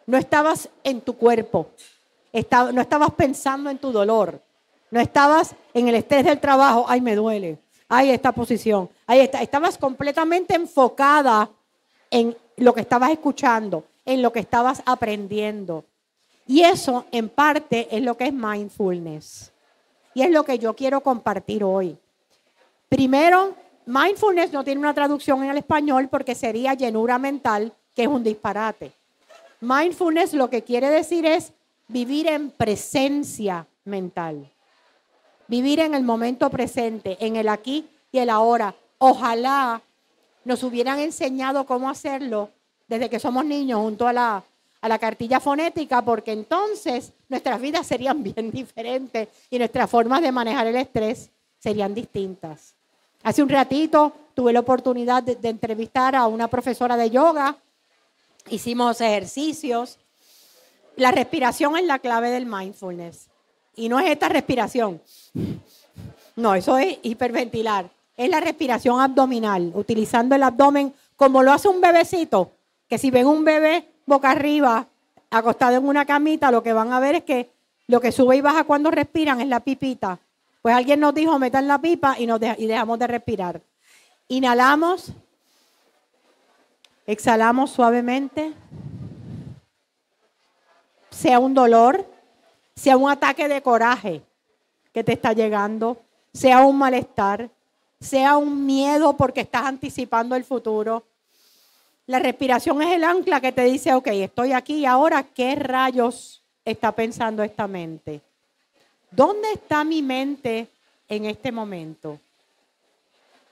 no 0.05 0.17
estabas 0.17 0.69
en 0.85 1.01
tu 1.01 1.17
cuerpo, 1.17 1.71
no 2.31 2.81
estabas 2.81 3.11
pensando 3.11 3.69
en 3.69 3.77
tu 3.77 3.91
dolor, 3.91 4.41
no 4.89 5.01
estabas 5.01 5.53
en 5.73 5.89
el 5.89 5.95
estrés 5.95 6.23
del 6.23 6.39
trabajo, 6.39 6.85
ay, 6.87 7.01
me 7.01 7.13
duele, 7.13 7.57
ay, 7.89 8.11
esta 8.11 8.31
posición, 8.31 8.89
ahí 9.05 9.19
está, 9.19 9.41
estabas 9.41 9.77
completamente 9.77 10.55
enfocada 10.55 11.49
en 12.09 12.37
lo 12.55 12.73
que 12.73 12.81
estabas 12.81 13.11
escuchando, 13.11 13.83
en 14.05 14.21
lo 14.21 14.31
que 14.31 14.39
estabas 14.39 14.81
aprendiendo. 14.85 15.83
Y 16.47 16.61
eso 16.61 17.05
en 17.11 17.27
parte 17.27 17.87
es 17.95 18.01
lo 18.01 18.15
que 18.15 18.27
es 18.27 18.33
mindfulness. 18.33 19.51
Y 20.13 20.23
es 20.23 20.31
lo 20.31 20.43
que 20.43 20.57
yo 20.57 20.75
quiero 20.75 21.01
compartir 21.01 21.63
hoy. 21.63 21.97
Primero, 22.87 23.53
mindfulness 23.85 24.53
no 24.53 24.63
tiene 24.63 24.79
una 24.79 24.93
traducción 24.93 25.43
en 25.43 25.49
el 25.49 25.57
español 25.57 26.07
porque 26.09 26.33
sería 26.33 26.73
llenura 26.73 27.19
mental, 27.19 27.73
que 27.93 28.03
es 28.03 28.07
un 28.07 28.23
disparate. 28.23 28.93
Mindfulness 29.59 30.33
lo 30.33 30.49
que 30.49 30.63
quiere 30.63 30.89
decir 30.89 31.25
es 31.25 31.51
vivir 31.87 32.27
en 32.27 32.49
presencia 32.51 33.67
mental. 33.83 34.49
Vivir 35.47 35.81
en 35.81 35.93
el 35.93 36.03
momento 36.03 36.49
presente, 36.49 37.17
en 37.19 37.35
el 37.35 37.49
aquí 37.49 37.87
y 38.11 38.19
el 38.19 38.29
ahora. 38.29 38.73
Ojalá 38.99 39.81
nos 40.45 40.63
hubieran 40.63 40.99
enseñado 40.99 41.65
cómo 41.65 41.89
hacerlo 41.89 42.49
desde 42.87 43.09
que 43.09 43.19
somos 43.19 43.45
niños 43.45 43.81
junto 43.81 44.07
a 44.07 44.13
la, 44.13 44.43
a 44.81 44.87
la 44.87 44.99
cartilla 44.99 45.39
fonética, 45.39 46.01
porque 46.01 46.31
entonces 46.31 47.13
nuestras 47.29 47.59
vidas 47.59 47.87
serían 47.87 48.23
bien 48.35 48.51
diferentes 48.51 49.27
y 49.49 49.57
nuestras 49.57 49.89
formas 49.89 50.21
de 50.21 50.31
manejar 50.31 50.67
el 50.67 50.75
estrés 50.75 51.29
serían 51.59 51.93
distintas. 51.93 52.75
Hace 53.23 53.43
un 53.43 53.49
ratito 53.49 54.13
tuve 54.33 54.53
la 54.53 54.59
oportunidad 54.59 55.23
de, 55.23 55.49
entrevistar 55.49 56.15
a 56.15 56.27
una 56.27 56.47
profesora 56.47 56.95
de 56.95 57.09
yoga, 57.09 57.57
hicimos 58.49 59.01
ejercicios. 59.01 59.97
La 60.95 61.11
respiración 61.11 61.77
es 61.77 61.85
la 61.85 61.99
clave 61.99 62.29
del 62.29 62.45
mindfulness. 62.45 63.27
Y 63.75 63.89
no 63.89 63.99
es 63.99 64.09
esta 64.09 64.29
respiración. 64.29 65.01
No, 66.35 66.55
eso 66.55 66.77
es 66.77 66.99
hiperventilar. 67.01 67.89
Es 68.15 68.29
la 68.29 68.39
respiración 68.39 68.99
abdominal, 68.99 69.71
utilizando 69.75 70.35
el 70.35 70.43
abdomen 70.43 70.93
como 71.15 71.43
lo 71.43 71.51
hace 71.51 71.67
un 71.67 71.81
bebecito, 71.81 72.51
que 72.87 72.97
si 72.97 73.11
ven 73.11 73.27
un 73.27 73.43
bebé 73.43 73.87
boca 74.07 74.31
arriba, 74.31 74.87
acostado 75.29 75.75
en 75.75 75.87
una 75.87 76.05
camita, 76.05 76.49
lo 76.49 76.63
que 76.63 76.73
van 76.73 76.91
a 76.91 76.99
ver 76.99 77.15
es 77.15 77.23
que 77.23 77.51
lo 77.87 78.01
que 78.01 78.11
sube 78.11 78.37
y 78.37 78.41
baja 78.41 78.63
cuando 78.63 78.89
respiran 78.89 79.39
es 79.41 79.47
la 79.47 79.59
pipita. 79.59 80.17
Pues 80.61 80.73
alguien 80.75 80.99
nos 80.99 81.13
dijo, 81.13 81.37
metan 81.37 81.67
la 81.67 81.79
pipa 81.79 82.15
y, 82.17 82.25
nos 82.25 82.41
y 82.57 82.65
dejamos 82.65 82.97
de 82.97 83.07
respirar. 83.07 83.61
Inhalamos, 84.29 85.11
exhalamos 87.05 87.69
suavemente. 87.69 88.53
Sea 91.09 91.39
un 91.39 91.53
dolor, 91.53 92.05
sea 92.75 92.97
un 92.97 93.09
ataque 93.09 93.47
de 93.47 93.61
coraje 93.61 94.21
que 94.93 95.03
te 95.03 95.13
está 95.13 95.33
llegando, 95.33 95.97
sea 96.33 96.61
un 96.61 96.77
malestar, 96.77 97.49
sea 97.99 98.37
un 98.37 98.65
miedo 98.65 99.17
porque 99.17 99.41
estás 99.41 99.63
anticipando 99.63 100.35
el 100.35 100.43
futuro. 100.43 101.03
La 102.07 102.19
respiración 102.19 102.81
es 102.81 102.93
el 102.93 103.03
ancla 103.03 103.41
que 103.41 103.51
te 103.51 103.65
dice, 103.65 103.93
ok, 103.93 104.07
estoy 104.07 104.53
aquí 104.53 104.75
y 104.75 104.85
ahora, 104.85 105.23
¿qué 105.23 105.55
rayos 105.55 106.41
está 106.63 106.93
pensando 106.93 107.43
esta 107.43 107.67
mente? 107.67 108.21
¿Dónde 109.11 109.51
está 109.51 109.83
mi 109.83 110.01
mente 110.01 110.69
en 111.09 111.25
este 111.25 111.51
momento? 111.51 112.17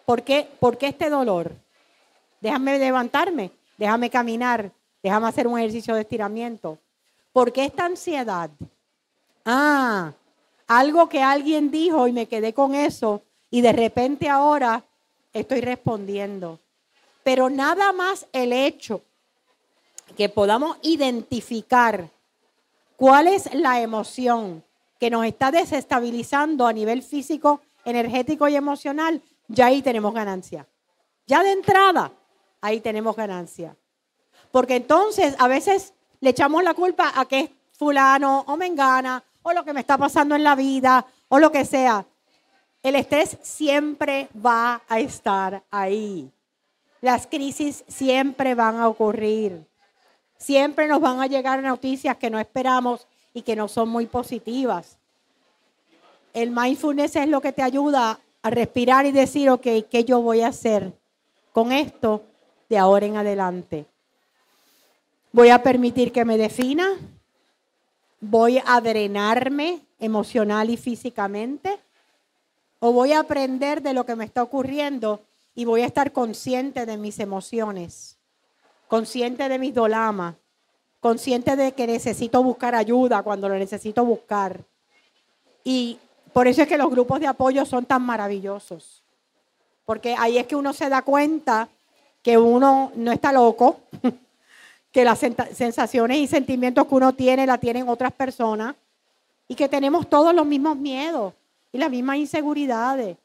¿Por 0.06 0.24
qué, 0.24 0.48
¿Por 0.60 0.78
qué 0.78 0.88
este 0.88 1.10
dolor? 1.10 1.52
Déjame 2.40 2.80
levantarme, 2.80 3.52
déjame 3.78 4.10
caminar, 4.10 4.72
déjame 5.04 5.28
hacer 5.28 5.48
un 5.48 5.60
ejercicio 5.60 5.94
de 5.94 6.02
estiramiento. 6.02 6.78
¿Por 7.34 7.52
qué 7.52 7.66
esta 7.66 7.86
ansiedad? 7.86 8.50
Ah, 9.44 10.14
algo 10.68 11.10
que 11.10 11.22
alguien 11.22 11.72
dijo 11.72 12.08
y 12.08 12.14
me 12.14 12.28
quedé 12.28 12.54
con 12.54 12.74
eso 12.74 13.22
y 13.52 13.60
de 13.60 13.74
repente 13.74 14.30
ahora 14.30 14.82
estoy 15.34 15.60
respondiendo. 15.60 16.60
Pero 17.26 17.50
nada 17.50 17.92
más 17.92 18.28
el 18.34 18.54
hecho 18.54 19.02
que 20.16 20.30
podamos 20.30 20.78
identificar 20.84 22.08
cuál 22.98 23.26
es 23.26 23.52
la 23.52 23.82
emoción 23.82 24.64
que 25.00 25.10
nos 25.10 25.26
está 25.26 25.50
desestabilizando 25.50 26.68
a 26.68 26.72
nivel 26.72 27.02
físico, 27.02 27.62
energético 27.84 28.48
y 28.48 28.56
emocional, 28.56 29.24
ya 29.48 29.66
ahí 29.66 29.82
tenemos 29.82 30.14
ganancia. 30.14 30.68
Ya 31.26 31.42
de 31.42 31.54
entrada, 31.54 32.12
ahí 32.62 32.80
tenemos 32.80 33.16
ganancia. 33.16 33.76
Porque 34.52 34.76
entonces 34.76 35.36
a 35.40 35.48
veces 35.48 35.96
le 36.20 36.30
echamos 36.30 36.64
la 36.64 36.76
culpa 36.76 37.12
a 37.16 37.26
que 37.26 37.40
es 37.40 37.50
fulano 37.72 38.46
o 38.46 38.56
mengana 38.56 39.24
o 39.42 39.52
lo 39.52 39.66
que 39.66 39.74
me 39.74 39.80
está 39.80 39.98
pasando 39.98 40.36
en 40.36 40.44
la 40.44 40.54
vida 40.54 41.04
o 41.30 41.40
lo 41.40 41.52
que 41.52 41.66
sea. 41.66 42.06
El 42.84 42.96
estrés 42.96 43.40
siempre 43.42 44.30
va 44.46 44.84
a 44.88 45.00
estar 45.00 45.64
ahí. 45.72 46.32
Las 47.06 47.28
crisis 47.28 47.84
siempre 47.88 48.56
van 48.56 48.78
a 48.78 48.88
ocurrir. 48.88 49.64
Siempre 50.40 50.88
nos 50.88 51.00
van 51.00 51.22
a 51.22 51.28
llegar 51.28 51.62
noticias 51.62 52.18
que 52.18 52.32
no 52.32 52.40
esperamos 52.40 53.06
y 53.32 53.44
que 53.44 53.56
no 53.56 53.68
son 53.68 53.90
muy 53.90 54.08
positivas. 54.08 54.98
El 56.34 56.50
mindfulness 56.50 57.16
es 57.16 57.28
lo 57.28 57.42
que 57.42 57.52
te 57.52 57.62
ayuda 57.62 58.20
a 58.42 58.50
respirar 58.50 59.06
y 59.06 59.12
decir, 59.12 59.52
ok, 59.52 59.68
¿qué 59.88 60.04
yo 60.04 60.20
voy 60.20 60.42
a 60.42 60.48
hacer 60.48 60.94
con 61.54 61.72
esto 61.72 62.24
de 62.70 62.80
ahora 62.80 63.06
en 63.06 63.18
adelante? 63.18 63.86
Voy 65.32 65.50
a 65.50 65.62
permitir 65.62 66.12
que 66.12 66.26
me 66.26 66.40
defina. 66.40 66.90
Voy 68.20 68.60
a 68.66 68.82
drenarme 68.82 69.82
emocional 70.00 70.72
y 70.72 70.78
físicamente. 70.78 71.78
O 72.80 72.92
voy 72.94 73.12
a 73.12 73.20
aprender 73.20 73.84
de 73.84 73.94
lo 73.94 74.08
que 74.08 74.16
me 74.16 74.26
está 74.26 74.42
ocurriendo 74.42 75.22
y 75.56 75.64
voy 75.64 75.82
a 75.82 75.86
estar 75.86 76.12
consciente 76.12 76.86
de 76.86 76.98
mis 76.98 77.20
emociones, 77.20 78.18
consciente 78.88 79.48
de 79.48 79.58
mis 79.58 79.74
dolamas, 79.74 80.36
consciente 81.00 81.56
de 81.56 81.72
que 81.72 81.88
necesito 81.88 82.44
buscar 82.44 82.76
ayuda 82.76 83.24
cuando 83.24 83.48
lo 83.48 83.56
necesito 83.58 84.04
buscar. 84.04 84.60
Y 85.64 85.98
por 86.34 86.48
eso 86.48 86.62
es 86.62 86.68
que 86.68 86.78
los 86.78 86.92
grupos 86.92 87.22
de 87.22 87.28
apoyo 87.28 87.66
son 87.66 87.86
tan 87.86 88.02
maravillosos. 88.02 89.02
Porque 89.86 90.16
ahí 90.18 90.38
es 90.38 90.46
que 90.48 90.56
uno 90.56 90.74
se 90.74 90.90
da 90.90 91.02
cuenta 91.02 91.70
que 92.22 92.38
uno 92.38 92.92
no 92.96 93.12
está 93.12 93.32
loco, 93.32 93.80
que 94.92 95.06
las 95.06 95.20
sensaciones 95.20 96.18
y 96.18 96.28
sentimientos 96.28 96.88
que 96.88 96.96
uno 96.96 97.14
tiene 97.14 97.46
la 97.46 97.58
tienen 97.58 97.88
otras 97.88 98.12
personas 98.12 98.76
y 99.48 99.56
que 99.56 99.70
tenemos 99.70 100.10
todos 100.10 100.34
los 100.34 100.46
mismos 100.46 100.76
miedos 100.76 101.34
y 101.72 101.78
las 101.78 101.90
mismas 101.90 102.18
inseguridades. 102.18 103.16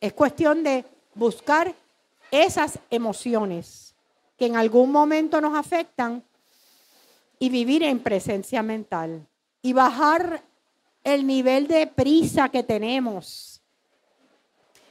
Es 0.00 0.12
cuestión 0.12 0.62
de 0.62 0.84
buscar 1.14 1.74
esas 2.30 2.78
emociones 2.90 3.94
que 4.38 4.46
en 4.46 4.56
algún 4.56 4.90
momento 4.90 5.40
nos 5.40 5.56
afectan 5.56 6.24
y 7.38 7.48
vivir 7.48 7.82
en 7.82 8.00
presencia 8.00 8.62
mental. 8.62 9.26
Y 9.62 9.72
bajar 9.72 10.42
el 11.04 11.26
nivel 11.26 11.66
de 11.66 11.86
prisa 11.86 12.48
que 12.48 12.62
tenemos, 12.62 13.60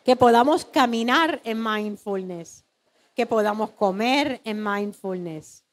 que 0.04 0.16
podamos 0.16 0.66
caminar 0.66 1.42
en 1.44 1.64
mindfulness, 1.64 2.64
que 3.16 3.26
podamos 3.26 3.72
comer 3.72 4.42
en 4.44 4.64
mindfulness, 4.64 5.64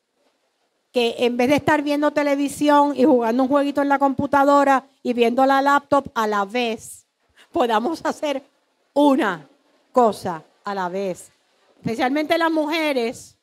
que 0.93 1.17
en 1.19 1.37
vez 1.37 1.49
de 1.49 1.57
estar 1.57 1.83
viendo 1.83 2.11
televisión 2.11 2.95
y 2.97 3.05
jugando 3.05 3.45
un 3.45 3.49
jueguito 3.49 3.83
en 3.83 3.89
la 3.89 3.99
computadora 3.99 4.85
y 5.03 5.13
viendo 5.13 5.45
la 5.47 5.63
laptop 5.63 6.09
a 6.15 6.27
la 6.27 6.45
vez, 6.45 7.07
podamos 7.53 8.05
hacer 8.05 8.43
una 8.95 9.49
cosa 9.99 10.45
a 10.63 10.77
la 10.77 10.89
vez. 10.89 11.33
Especialmente 11.81 12.39
las 12.39 12.53
mujeres, 12.53 13.37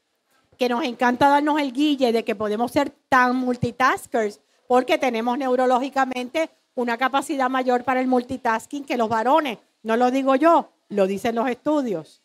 que 0.57 0.69
nos 0.69 0.85
encanta 0.85 1.27
darnos 1.27 1.59
el 1.59 1.73
guille 1.73 2.13
de 2.13 2.23
que 2.23 2.33
podemos 2.33 2.71
ser 2.71 2.91
tan 3.09 3.35
multitaskers 3.35 4.39
porque 4.65 4.97
tenemos 4.97 5.37
neurológicamente 5.37 6.49
una 6.75 6.97
capacidad 6.97 7.49
mayor 7.49 7.83
para 7.83 7.99
el 7.99 8.07
multitasking 8.07 8.85
que 8.85 8.95
los 8.95 9.09
varones. 9.09 9.57
No 9.83 9.97
lo 9.97 10.11
digo 10.11 10.35
yo, 10.35 10.69
lo 10.87 11.07
dicen 11.07 11.35
los 11.35 11.49
estudios. 11.49 12.21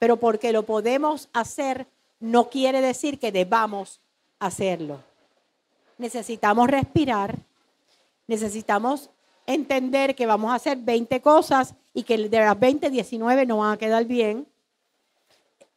Pero 0.00 0.16
porque 0.16 0.52
lo 0.52 0.64
podemos 0.64 1.28
hacer 1.32 1.86
no 2.18 2.50
quiere 2.50 2.80
decir 2.80 3.20
que 3.20 3.30
debamos 3.30 4.00
hacerlo. 4.40 4.98
Necesitamos 5.98 6.66
respirar, 6.68 7.36
necesitamos 8.26 9.08
entender 9.46 10.16
que 10.16 10.26
vamos 10.26 10.50
a 10.50 10.56
hacer 10.56 10.78
20 10.78 11.20
cosas 11.20 11.76
y 11.98 12.04
que 12.04 12.16
de 12.16 12.38
las 12.38 12.56
20, 12.56 12.90
19 12.90 13.44
no 13.44 13.58
van 13.58 13.72
a 13.72 13.76
quedar 13.76 14.04
bien. 14.04 14.46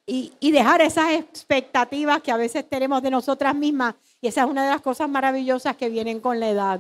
Y, 0.06 0.32
y, 0.40 0.51
dejar 0.51 0.80
esas 0.82 1.13
expectativas 1.13 2.22
que 2.22 2.32
a 2.32 2.38
veces 2.38 2.70
tenemos 2.70 3.01
de 3.01 3.10
nosotras 3.10 3.56
mismas. 3.56 3.96
Y 4.22 4.28
esa 4.28 4.44
es 4.44 4.48
una 4.48 4.63
de 4.63 4.70
las 4.70 4.82
cosas 4.82 5.10
maravillosas 5.10 5.76
que 5.76 5.89
vienen 5.89 6.19
con 6.19 6.39
la 6.39 6.48
edad. 6.52 6.80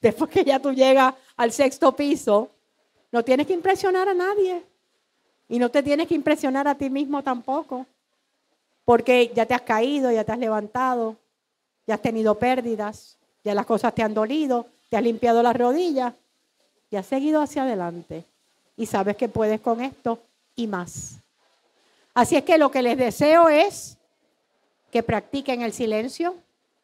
Después 0.00 0.30
que 0.30 0.44
ya 0.44 0.60
tú 0.60 0.72
llegas 0.72 1.14
al 1.36 1.50
sexto 1.50 1.96
piso, 1.96 2.48
no 3.10 3.24
tienes 3.24 3.48
que 3.48 3.54
impresionar 3.54 4.08
a 4.08 4.14
nadie. 4.14 4.62
Y 5.48 5.58
no 5.58 5.68
te 5.68 5.82
tienes 5.82 6.06
que 6.06 6.14
impresionar 6.14 6.68
a 6.68 6.76
ti 6.76 6.90
mismo 6.90 7.24
tampoco. 7.24 7.86
Porque 8.84 9.32
ya 9.34 9.46
te 9.46 9.54
has 9.54 9.62
caído, 9.62 10.12
ya 10.12 10.22
te 10.22 10.30
has 10.30 10.38
levantado, 10.38 11.16
ya 11.88 11.96
has 11.96 12.02
tenido 12.02 12.38
pérdidas, 12.38 13.18
ya 13.42 13.52
las 13.52 13.66
cosas 13.66 13.92
te 13.96 14.04
han 14.04 14.14
dolido, 14.14 14.68
te 14.88 14.96
has 14.96 15.02
limpiado 15.02 15.42
las 15.42 15.56
rodillas 15.56 16.14
y 16.88 16.94
has 16.94 17.06
seguido 17.06 17.42
hacia 17.42 17.64
adelante. 17.64 18.30
Y 18.80 18.86
sabes 18.86 19.14
que 19.14 19.28
puedes 19.28 19.60
con 19.60 19.82
esto 19.82 20.18
y 20.56 20.66
más. 20.66 21.18
Así 22.14 22.34
es 22.36 22.44
que 22.44 22.56
lo 22.56 22.70
que 22.70 22.80
les 22.80 22.96
deseo 22.96 23.50
es 23.50 23.98
que 24.90 25.02
practiquen 25.02 25.60
el 25.60 25.74
silencio 25.74 26.34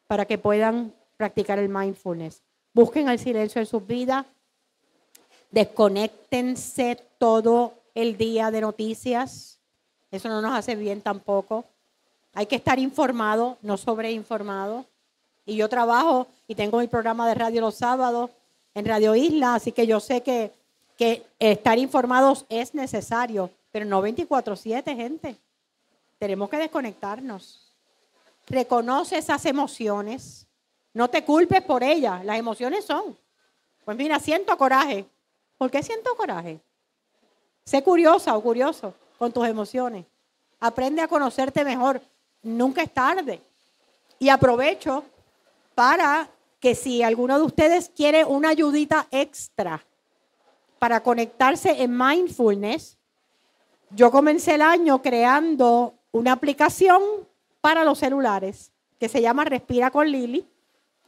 para 0.05 0.25
que 0.25 0.37
puedan 0.37 0.93
practicar 1.17 1.57
el 1.57 1.69
mindfulness. 1.69 2.43
Busquen 2.71 3.09
el 3.09 3.17
silencio 3.17 3.59
en 3.59 3.65
sus 3.65 3.87
vidas. 3.87 4.27
Desconéctense 5.49 7.03
todo 7.17 7.73
el 7.95 8.15
día 8.15 8.51
de 8.51 8.61
noticias. 8.61 9.57
Eso 10.11 10.29
no 10.29 10.39
nos 10.39 10.53
hace 10.53 10.75
bien 10.75 11.01
tampoco. 11.01 11.65
Hay 12.35 12.45
que 12.45 12.57
estar 12.57 12.77
informado, 12.77 13.57
no 13.63 13.75
sobreinformado. 13.75 14.85
Y 15.47 15.55
yo 15.55 15.67
trabajo 15.67 16.27
y 16.47 16.53
tengo 16.53 16.77
mi 16.77 16.87
programa 16.87 17.27
de 17.27 17.33
radio 17.33 17.59
los 17.59 17.73
sábados 17.73 18.29
en 18.75 18.85
Radio 18.85 19.15
Isla, 19.15 19.55
así 19.55 19.71
que 19.71 19.87
yo 19.87 19.99
sé 19.99 20.21
que, 20.21 20.51
que 20.97 21.25
estar 21.39 21.77
informados 21.77 22.45
es 22.49 22.73
necesario, 22.73 23.51
pero 23.71 23.85
no 23.85 24.01
24/7, 24.01 24.95
gente. 24.95 25.37
Tenemos 26.17 26.49
que 26.49 26.57
desconectarnos. 26.57 27.71
Reconoce 28.47 29.17
esas 29.17 29.45
emociones. 29.45 30.47
No 30.93 31.09
te 31.09 31.23
culpes 31.23 31.61
por 31.61 31.83
ellas, 31.83 32.25
las 32.25 32.39
emociones 32.39 32.85
son. 32.85 33.15
Pues 33.85 33.95
mira, 33.95 34.19
siento 34.19 34.57
coraje. 34.57 35.05
¿Por 35.57 35.69
qué 35.69 35.83
siento 35.83 36.15
coraje? 36.15 36.59
Sé 37.63 37.83
curiosa 37.83 38.35
o 38.35 38.41
curioso 38.41 38.93
con 39.19 39.31
tus 39.31 39.47
emociones. 39.47 40.05
Aprende 40.59 41.01
a 41.01 41.07
conocerte 41.07 41.63
mejor. 41.63 42.01
Nunca 42.41 42.81
es 42.81 42.93
tarde. 42.93 43.41
Y 44.17 44.29
aprovecho 44.29 45.03
para 45.75 46.27
que 46.59 46.73
si 46.73 47.03
alguno 47.03 47.37
de 47.37 47.45
ustedes 47.45 47.89
quiere 47.89 48.25
una 48.25 48.49
ayudita 48.49 49.07
extra 49.11 49.85
para 50.79 51.01
conectarse 51.01 51.81
en 51.81 51.97
mindfulness, 51.97 52.97
yo 53.91 54.11
comencé 54.11 54.55
el 54.55 54.61
año 54.61 55.01
creando 55.01 55.93
una 56.11 56.33
aplicación 56.33 57.01
para 57.61 57.83
los 57.83 57.99
celulares 57.99 58.71
que 58.99 59.09
se 59.09 59.21
llama 59.21 59.45
Respira 59.45 59.91
con 59.91 60.09
Lili 60.09 60.45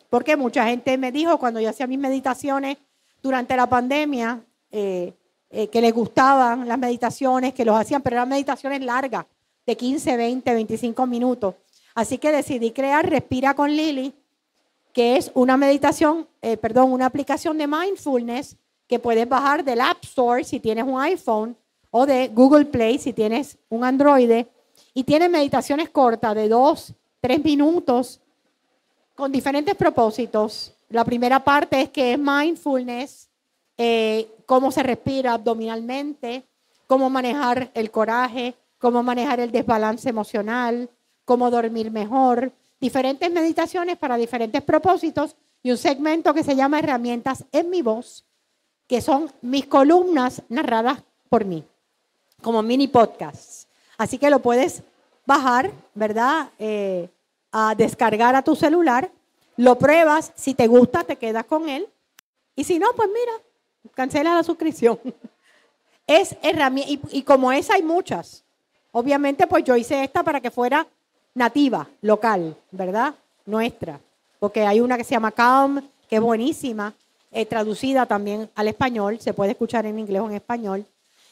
porque 0.09 0.35
mucha 0.35 0.65
gente 0.65 0.97
me 0.97 1.11
dijo 1.11 1.37
cuando 1.37 1.59
yo 1.59 1.69
hacía 1.69 1.87
mis 1.87 1.99
meditaciones 1.99 2.77
durante 3.21 3.55
la 3.55 3.67
pandemia 3.69 4.41
eh, 4.71 5.13
eh, 5.51 5.67
que 5.67 5.81
les 5.81 5.93
gustaban 5.93 6.67
las 6.67 6.77
meditaciones, 6.77 7.53
que 7.53 7.65
los 7.65 7.79
hacían, 7.79 8.01
pero 8.01 8.15
eran 8.15 8.29
meditaciones 8.29 8.81
largas, 8.81 9.25
de 9.65 9.77
15, 9.77 10.17
20, 10.17 10.53
25 10.53 11.05
minutos. 11.05 11.55
Así 11.93 12.17
que 12.17 12.31
decidí 12.31 12.71
crear 12.71 13.07
Respira 13.07 13.53
con 13.53 13.71
Lili, 13.71 14.13
que 14.93 15.17
es 15.17 15.31
una 15.35 15.57
meditación, 15.57 16.27
eh, 16.41 16.57
perdón, 16.57 16.91
una 16.91 17.05
aplicación 17.05 17.57
de 17.57 17.67
mindfulness 17.67 18.57
que 18.89 18.97
puedes 18.97 19.29
bajar 19.29 19.63
del 19.63 19.81
App 19.81 20.03
Store 20.03 20.43
si 20.43 20.59
tienes 20.59 20.83
un 20.83 20.99
iPhone 20.99 21.55
o 21.91 22.07
de 22.07 22.27
Google 22.29 22.65
Play 22.65 22.97
si 22.97 23.13
tienes 23.13 23.57
un 23.69 23.83
Android. 23.83 24.45
Y 24.95 25.03
tiene 25.03 25.29
meditaciones 25.29 25.89
cortas 25.89 26.33
de 26.33 26.49
2, 26.49 26.93
3 27.21 27.43
minutos 27.43 28.19
con 29.13 29.31
diferentes 29.31 29.75
propósitos. 29.75 30.73
La 30.89 31.05
primera 31.05 31.43
parte 31.43 31.81
es 31.81 31.89
que 31.89 32.13
es 32.13 32.19
mindfulness, 32.19 33.29
eh, 33.77 34.27
cómo 34.47 34.71
se 34.71 34.81
respira 34.81 35.33
abdominalmente, 35.33 36.43
cómo 36.87 37.11
manejar 37.11 37.69
el 37.75 37.91
coraje, 37.91 38.55
cómo 38.79 39.03
manejar 39.03 39.39
el 39.39 39.51
desbalance 39.51 40.09
emocional, 40.09 40.89
cómo 41.25 41.51
dormir 41.51 41.91
mejor, 41.91 42.51
diferentes 42.81 43.31
meditaciones 43.31 43.97
para 43.97 44.17
diferentes 44.17 44.63
propósitos 44.63 45.35
y 45.61 45.69
un 45.69 45.77
segmento 45.77 46.33
que 46.33 46.43
se 46.43 46.55
llama 46.55 46.79
Herramientas 46.79 47.45
en 47.51 47.69
mi 47.69 47.83
voz, 47.83 48.25
que 48.89 49.01
son 49.01 49.31
mis 49.41 49.67
columnas 49.67 50.41
narradas 50.49 51.03
por 51.29 51.45
mí, 51.45 51.63
como 52.41 52.63
mini 52.63 52.87
podcasts. 52.87 53.67
Así 53.99 54.17
que 54.17 54.31
lo 54.31 54.39
puedes 54.39 54.81
bajar, 55.27 55.71
¿verdad? 55.93 56.49
Eh, 56.57 57.07
a 57.51 57.75
descargar 57.75 58.35
a 58.35 58.41
tu 58.41 58.55
celular, 58.55 59.11
lo 59.57 59.77
pruebas, 59.77 60.31
si 60.35 60.55
te 60.55 60.67
gusta 60.67 61.03
te 61.03 61.17
quedas 61.17 61.45
con 61.45 61.69
él 61.69 61.87
y 62.55 62.63
si 62.63 62.79
no, 62.79 62.87
pues 62.95 63.07
mira, 63.07 63.31
cancela 63.93 64.33
la 64.35 64.43
suscripción. 64.43 64.99
Es 66.07 66.35
herramienta, 66.41 67.07
y, 67.11 67.21
como 67.21 67.51
esa 67.51 67.75
hay 67.75 67.83
muchas. 67.83 68.43
Obviamente, 68.91 69.45
pues 69.45 69.63
yo 69.63 69.75
hice 69.75 70.03
esta 70.03 70.23
para 70.23 70.41
que 70.41 70.49
fuera 70.49 70.87
nativa, 71.35 71.87
local, 72.01 72.57
¿verdad? 72.71 73.13
Nuestra. 73.45 73.99
Porque 74.39 74.65
hay 74.65 74.81
una 74.81 74.97
que 74.97 75.03
se 75.03 75.11
llama 75.11 75.31
Calm, 75.31 75.87
que 76.09 76.15
es 76.15 76.21
buenísima. 76.21 76.95
Eh, 77.31 77.45
traducida 77.45 78.05
también 78.05 78.49
al 78.55 78.67
español, 78.67 79.19
se 79.19 79.33
puede 79.33 79.51
escuchar 79.51 79.85
en 79.85 79.99
inglés 79.99 80.21
o 80.21 80.29
en 80.29 80.35
español. 80.35 80.85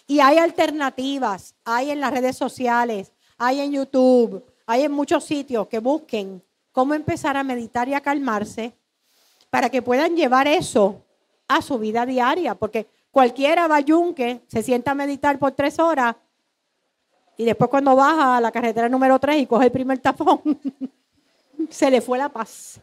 Y 0.05 0.19
hay 0.19 0.37
alternativas, 0.37 1.55
hay 1.65 1.91
en 1.91 1.99
las 1.99 2.11
redes 2.11 2.37
sociales, 2.37 3.11
hay 3.37 3.59
en 3.59 3.71
YouTube, 3.71 4.43
hay 4.65 4.83
en 4.83 4.91
muchos 4.91 5.23
sitios 5.23 5.67
que 5.67 5.79
busquen 5.79 6.41
cómo 6.71 6.93
empezar 6.93 7.35
a 7.35 7.43
meditar 7.43 7.89
y 7.89 7.93
a 7.93 8.01
calmarse 8.01 8.73
para 9.49 9.69
que 9.69 9.81
puedan 9.81 10.15
llevar 10.15 10.47
eso 10.47 11.03
a 11.47 11.61
su 11.61 11.79
vida 11.79 12.05
diaria, 12.05 12.55
porque 12.55 12.87
cualquiera 13.11 13.67
va 13.67 13.79
yunque, 13.79 14.41
se 14.47 14.61
sienta 14.61 14.91
a 14.91 14.95
meditar 14.95 15.39
por 15.39 15.53
tres 15.53 15.79
horas 15.79 16.15
y 17.37 17.45
después 17.45 17.69
cuando 17.69 17.95
baja 17.95 18.37
a 18.37 18.41
la 18.41 18.51
carretera 18.51 18.89
número 18.89 19.19
tres 19.19 19.37
y 19.41 19.45
coge 19.45 19.65
el 19.65 19.71
primer 19.71 19.99
tapón, 19.99 20.41
se 21.69 21.89
le 21.91 22.01
fue 22.01 22.17
la 22.17 22.29
paz. 22.29 22.79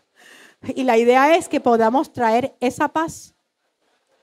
Y 0.74 0.84
la 0.84 0.96
idea 0.96 1.36
es 1.36 1.48
que 1.48 1.60
podamos 1.60 2.12
traer 2.12 2.54
esa 2.60 2.88
paz 2.88 3.34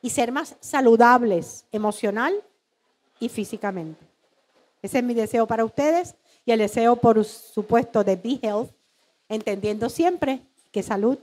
y 0.01 0.09
ser 0.09 0.31
más 0.31 0.55
saludables 0.59 1.65
emocional 1.71 2.33
y 3.19 3.29
físicamente. 3.29 4.03
Ese 4.81 4.99
es 4.99 5.03
mi 5.03 5.13
deseo 5.13 5.45
para 5.45 5.65
ustedes 5.65 6.15
y 6.45 6.51
el 6.51 6.59
deseo, 6.59 6.95
por 6.95 7.23
supuesto, 7.23 8.03
de 8.03 8.15
Be 8.15 8.39
Health, 8.41 8.71
entendiendo 9.29 9.89
siempre 9.89 10.41
que 10.71 10.81
salud 10.81 11.17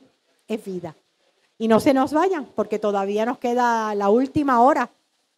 es 0.46 0.64
vida. 0.64 0.94
Y 1.58 1.66
no 1.66 1.80
se 1.80 1.92
nos 1.92 2.12
vayan, 2.12 2.46
porque 2.54 2.78
todavía 2.78 3.26
nos 3.26 3.38
queda 3.38 3.94
la 3.96 4.10
última 4.10 4.60
hora 4.60 4.90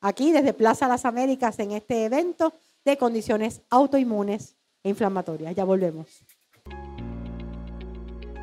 aquí 0.02 0.32
desde 0.32 0.52
Plaza 0.52 0.86
Las 0.86 1.06
Américas 1.06 1.58
en 1.58 1.70
este 1.72 2.04
evento 2.04 2.52
de 2.84 2.98
condiciones 2.98 3.62
autoinmunes 3.70 4.54
e 4.82 4.90
inflamatorias. 4.90 5.54
Ya 5.54 5.64
volvemos. 5.64 6.22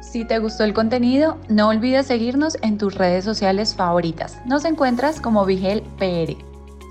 Si 0.10 0.24
te 0.24 0.40
gustó 0.40 0.64
el 0.64 0.74
contenido, 0.74 1.38
no 1.50 1.68
olvides 1.68 2.08
seguirnos 2.08 2.58
en 2.62 2.78
tus 2.78 2.96
redes 2.96 3.26
sociales 3.26 3.76
favoritas. 3.76 4.40
Nos 4.46 4.64
encuentras 4.64 5.20
como 5.20 5.46
Vigel 5.46 5.84
PR. 6.00 6.34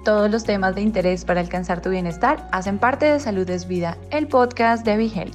Todos 0.04 0.30
los 0.30 0.44
temas 0.44 0.74
de 0.74 0.82
interés 0.82 1.24
para 1.24 1.40
alcanzar 1.40 1.80
tu 1.80 1.88
bienestar 1.88 2.46
hacen 2.52 2.78
parte 2.78 3.06
de 3.06 3.18
Salud 3.18 3.48
es 3.48 3.66
Vida, 3.66 3.96
el 4.10 4.28
podcast 4.28 4.84
de 4.84 4.98
Vigel. 4.98 5.30